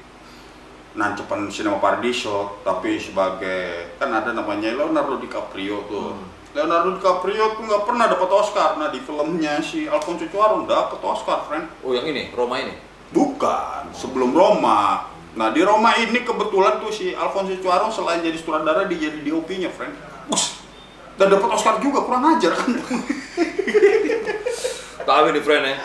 [0.92, 6.16] nancepan Cinema Paradiso, tapi sebagai kan ada namanya Leonardo DiCaprio tuh.
[6.16, 6.28] Hmm.
[6.52, 8.76] Leonardo DiCaprio tuh nggak pernah dapat Oscar.
[8.76, 11.72] Nah di filmnya si Alfonso Cuarón dapat Oscar, friend.
[11.84, 12.76] Oh yang ini, Roma ini?
[13.16, 15.08] Bukan, sebelum Roma.
[15.32, 19.72] Nah di Roma ini kebetulan tuh si Alfonso Cuarón selain jadi sutradara dia jadi DOP-nya,
[19.72, 19.96] friend.
[20.28, 20.60] Us,
[21.16, 22.72] dan dapat Oscar juga kurang ajar kan?
[25.02, 25.76] Tahu nih friend ya,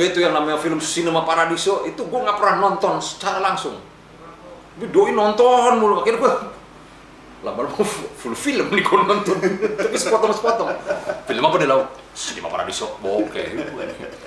[0.00, 3.76] itu yang namanya film Cinema Paradiso itu gue nggak pernah nonton secara langsung.
[4.78, 6.32] Gue doi nonton mulu, akhirnya gue
[7.38, 7.82] lama-lama
[8.18, 9.38] full film nih gue nonton,
[9.78, 10.70] tapi sepotong-sepotong.
[11.26, 11.86] Film apa deh lau?
[12.14, 13.42] Cinema Paradiso, oke.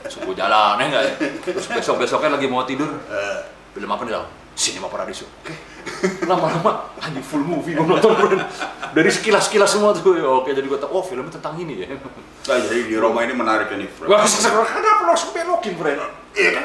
[0.07, 1.13] Suku jalan ya nggak ya?
[1.55, 2.87] Terus besok-besoknya lagi mau tidur,
[3.75, 4.27] film apa nih lau?
[4.51, 5.23] Cinema Paradiso.
[5.43, 5.55] Oke.
[6.27, 8.11] Lama-lama anjing full movie gue nonton.
[8.91, 10.19] Dari sekilas-sekilas semua tuh.
[10.19, 11.87] ya, Oke, jadi gue tahu oh filmnya tentang ini ya.
[11.95, 14.11] Nah, jadi di Roma ini menarik ya nih, friend.
[14.11, 15.99] Wah, sekarang kenapa lo harus belokin, friend?
[16.35, 16.63] Iya kan,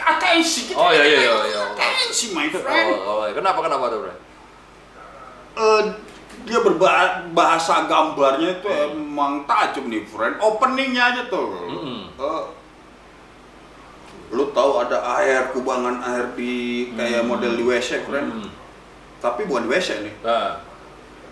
[0.00, 0.76] atensi kita.
[0.76, 1.34] Oh iya iya iya.
[1.46, 1.62] iya.
[1.72, 2.88] Atensi, my friend.
[2.96, 3.32] Oh, oh, iya.
[3.32, 4.14] kenapa kenapa tuh, Bre?
[5.50, 5.80] Eh,
[6.40, 10.38] dia berbahasa gambarnya itu emang tajam nih, friend.
[10.38, 11.46] Openingnya aja tuh.
[11.68, 12.00] Mm-mm.
[12.16, 12.44] Eh,
[14.30, 16.54] lu tahu ada air kubangan air di
[16.94, 17.28] kayak Hmm.
[17.28, 18.28] model di WC, friend.
[18.30, 18.50] Hmm.
[19.18, 20.62] Tapi bukan di WC nih, Nah,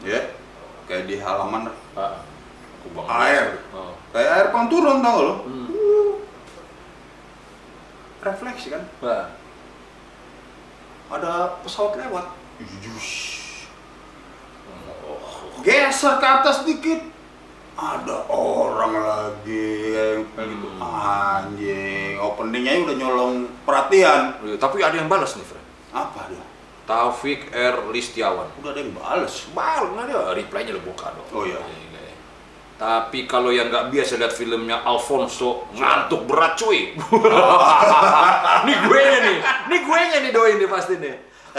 [0.03, 0.21] ya.
[0.85, 2.25] Kayak di halaman ah,
[2.81, 3.47] aku bang Air.
[3.71, 3.93] Oh.
[4.09, 5.35] kayak air pang turun tau lo.
[5.45, 5.66] Hmm.
[8.19, 8.83] Refleksi kan.
[8.99, 9.27] Nah,
[11.09, 12.27] Ada pesawat lewat.
[15.59, 17.01] geser ke atas dikit
[17.75, 25.07] ada orang lagi yang kayak gitu anjing openingnya udah nyolong perhatian Iya, Tapi ada yang
[25.07, 25.62] balas nih, Fred.
[25.91, 26.43] apa dia
[26.85, 27.91] Taufik R.
[27.91, 28.49] Listiawan.
[28.59, 31.27] udah ada yang bales Baru nggak ada reply-nya lo buka dong.
[31.31, 31.59] Oh, iya.
[32.79, 36.95] Tapi kalau yang nggak biasa lihat filmnya Alfonso ngantuk berat cuy.
[38.62, 41.16] ini gue nya nih, ini gue nya nih doi nih pasti nih.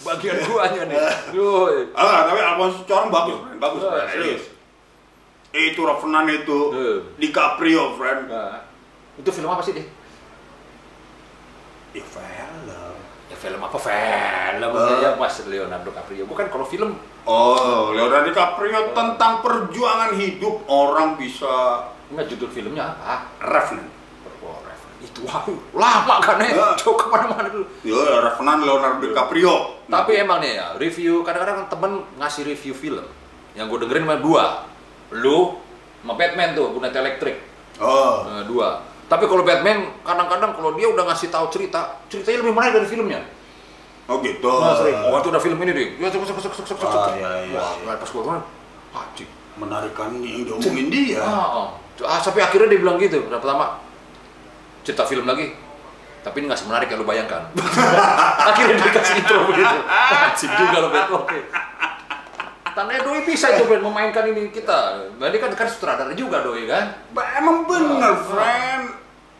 [0.00, 0.98] Bagian guanya nih.
[1.32, 1.92] Yoi.
[1.92, 3.58] ah tapi Alfonso Cuarón bagus friend.
[3.58, 4.08] bagus Ah, friend.
[4.10, 4.44] serius
[5.48, 6.96] itu Revenant itu Eh.
[7.18, 8.64] DiCaprio friend Nah,
[9.16, 9.86] itu film apa sih deh?
[11.90, 12.87] ya film
[13.38, 13.76] film apa?
[13.78, 14.98] Film Eh.
[15.00, 16.26] ya Mas Leonardo DiCaprio.
[16.26, 23.28] Bukan kalau film Oh, Leonardo DiCaprio tentang perjuangan hidup orang bisa Enggak judul filmnya apa?
[23.38, 23.92] Revenant.
[24.40, 25.04] Oh, Revenant.
[25.04, 25.44] Itu wow,
[25.76, 26.56] lama kan ya?
[26.56, 26.68] Ya.
[26.74, 27.68] Coba ke mana-mana dulu.
[27.84, 29.54] Ya, Revenant Leonardo DiCaprio.
[29.84, 33.04] Tapi emang nih ya, review kadang-kadang temen ngasih review film
[33.52, 34.44] yang gue dengerin cuma dua.
[35.12, 35.60] Lu
[36.00, 37.44] sama Batman tuh, Gunat Elektrik.
[37.76, 38.87] Oh, Nah, dua.
[39.08, 43.20] Tapi kalau Batman kadang-kadang kalau dia udah ngasih tahu cerita, ceritanya lebih menarik dari filmnya.
[44.04, 44.48] oh gitu.
[44.48, 44.96] Nah, sering.
[45.00, 45.86] Itu udah film ini deh.
[45.96, 46.78] Ya, cek, cek, cek, cek, cek.
[46.84, 47.92] Ah, iya, iya, Wah, iya.
[47.96, 48.44] pas gue bilang,
[48.90, 49.28] anjing.
[49.58, 51.20] Menarikan yang diomongin dia.
[51.20, 51.68] Ah, ah.
[52.04, 53.20] Ah, sampai akhirnya dia bilang gitu.
[53.26, 53.80] Pertama,
[54.80, 55.52] cerita film lagi.
[56.18, 57.48] Tapi ini nggak semenarik yang lu bayangkan.
[58.48, 59.76] akhirnya dia kasih intro begitu.
[59.88, 61.08] Anjing juga lo Bet.
[61.08, 61.38] Oke.
[62.68, 64.78] Tandanya Doi bisa itu Ben memainkan ini kita.
[65.18, 66.94] Ini kan kan sutradara juga Doi kan.
[67.10, 68.84] Ba- Emang bener, friend.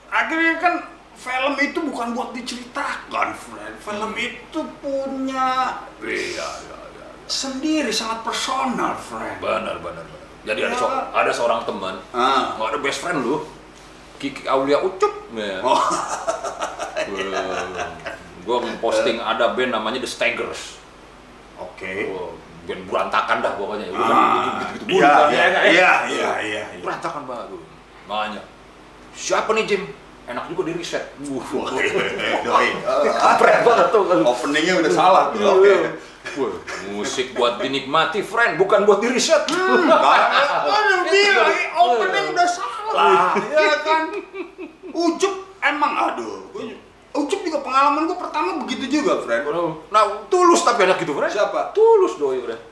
[0.09, 0.75] Akhirnya kan
[1.13, 3.75] film itu bukan buat diceritakan, friend.
[3.79, 7.07] Film itu punya Iya, iya, iya.
[7.27, 9.39] sendiri sangat personal, friend.
[9.39, 10.17] Benar, benar, benar.
[10.45, 10.79] Jadi ada, Ya.
[10.79, 12.57] so- ada seorang teman, Ah.
[12.57, 13.45] nggak ada best friend lu,
[14.17, 15.13] Kiki Aulia Ucup.
[15.31, 15.61] Ya.
[15.61, 15.77] Oh,
[18.43, 20.81] Gue posting ada band namanya The Staggers.
[21.55, 21.93] oke.
[22.09, 22.33] Oh,
[22.65, 23.93] band berantakan dah pokoknya.
[23.93, 25.61] Ah, gitu-gitu iya, kan, iya, ya, ya.
[25.69, 26.81] iya, iya, iya, iya.
[26.81, 27.49] Berantakan banget.
[28.09, 28.41] Makanya,
[29.19, 29.83] siapa nih Jim?
[30.29, 31.03] Enak juga di riset.
[31.27, 31.43] Wuh,
[32.47, 32.69] Doi.
[33.25, 34.05] kampret banget tuh.
[34.23, 35.59] Openingnya udah salah tuh.
[35.59, 35.75] Oke.
[36.37, 36.53] Wah,
[36.93, 39.49] musik buat dinikmati, friend, bukan buat di riset.
[39.49, 44.13] Aduh, bilang opening udah salah, ya kan?
[44.93, 46.53] Ucup emang aduh.
[47.17, 49.49] Ucup juga pengalaman gue pertama begitu juga, friend.
[49.89, 51.33] Nah, tulus tapi enak gitu, friend.
[51.33, 51.73] Siapa?
[51.73, 52.63] Tulus doi, friend.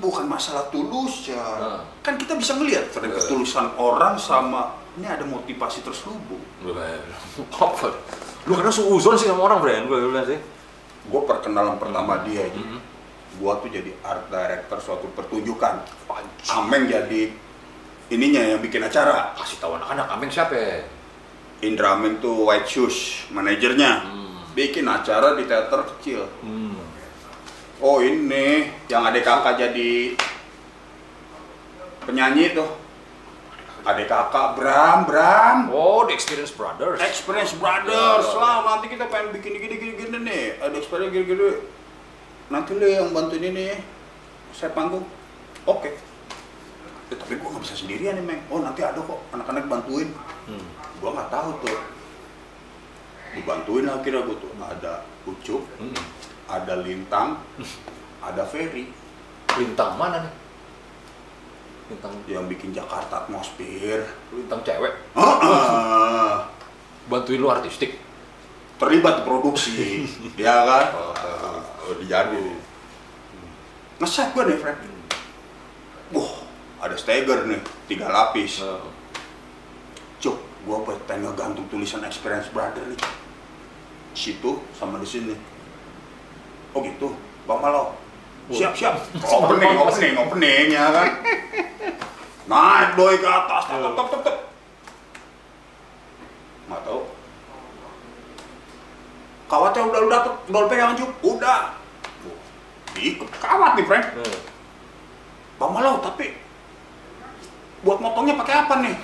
[0.00, 1.36] Bukan masalah tulus ya.
[1.36, 1.84] Ah.
[2.00, 6.42] Kan kita bisa ngelihat friend ketulusan orang sama ini ada motivasi terselubung.
[7.56, 7.88] Apa?
[8.44, 10.40] Lu kadang suuzon sih sama orang, friend, gue bilang sih.
[11.08, 12.60] Gue perkenalan pertama dia aja.
[12.60, 12.92] Mhm.
[13.40, 15.80] Gua tuh jadi art director suatu pertunjukan.
[16.04, 16.52] Anjing.
[16.52, 17.32] Ameng jadi
[18.12, 19.32] ininya yang bikin acara.
[19.32, 20.84] Kasih tahu anak-anak, Ameng siapa ya?
[21.64, 24.04] Indra Ameng tuh White Shoes, manajernya.
[24.04, 24.36] Hmm.
[24.52, 26.28] Bikin acara di teater kecil.
[26.44, 26.76] Hmm.
[27.80, 30.12] Oh ini yang adik kakak jadi
[32.04, 32.68] penyanyi tuh.
[33.82, 35.66] Adik kakak Bram, Bram.
[35.74, 37.02] Oh, The Experience Brothers.
[37.02, 40.44] Experience Brothers lah, nanti kita pengen bikin gini gini gini nih.
[40.62, 41.48] Ada experience gini gini.
[42.46, 43.74] Nanti lu yang bantuin ini.
[44.54, 45.02] Saya panggung.
[45.66, 45.98] Oke.
[47.10, 48.40] Eh, tapi gua nggak bisa sendirian nih, Meng.
[48.54, 50.14] Oh, nanti ada kok anak-anak bantuin.
[50.46, 50.62] Hmm.
[51.02, 51.78] Gua nggak tahu tuh.
[53.34, 54.52] Dibantuin akhirnya gua tuh.
[54.62, 54.92] Ada
[55.26, 55.94] Ucup, Hmm.
[56.50, 57.38] ada Lintang,
[58.18, 58.90] ada Ferry
[59.54, 60.32] Lintang mana nih?
[61.90, 64.06] Lintang yang bikin Jakarta atmosfer.
[64.30, 64.94] lintang cewek.
[65.16, 66.32] Heeh.
[67.10, 67.98] Bantuin lu artistik.
[68.82, 70.02] terlibat produksi,
[70.42, 70.90] ya kan?
[70.90, 72.50] Oh, dijadi.
[74.02, 74.78] Ngeset gue nih, Fred.
[76.10, 76.42] Wah,
[76.82, 78.58] ada stagger nih, tiga lapis.
[80.18, 80.34] Cuk,
[80.66, 82.98] gua pengen ngegantung tulisan Experience Brother nih.
[84.18, 85.34] Situ sama di sini.
[86.74, 87.14] Oh gitu,
[87.46, 87.94] Bang Malo.
[88.50, 88.94] Siap, siap.
[89.22, 91.08] Opening, opening, opening ya kan.
[92.50, 94.36] Naik doi ke atas, tok tok tok tok.
[96.66, 97.00] Nggak tahu.
[99.46, 101.10] Kawatnya udah lu dapet, udah lu pegang Cuk?
[101.22, 101.76] Udah.
[102.96, 104.06] Diikut kawat nih, Frank.
[105.60, 106.34] Bang Malo, tapi
[107.82, 108.94] buat motongnya pakai apa nih?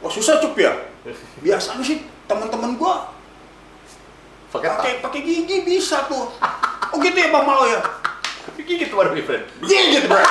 [0.00, 0.72] Wah susah cup ya.
[1.44, 3.11] Biasanya sih teman-teman gua
[4.52, 6.28] Pakai pakai pakai gigi bisa tuh.
[6.92, 7.80] Oh gitu ya Bang Malo ya.
[8.60, 9.48] Gigi gitu baru friend.
[9.64, 10.20] Gigit bro.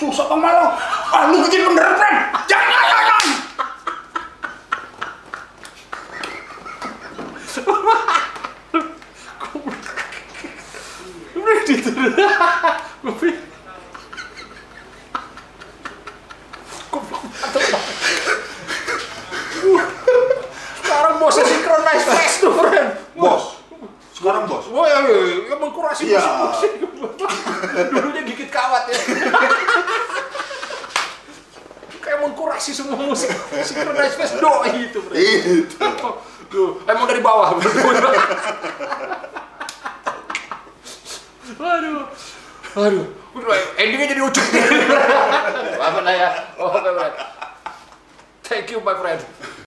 [0.00, 0.72] Susah Bang Malo.
[1.12, 2.03] Ah lu bikin bener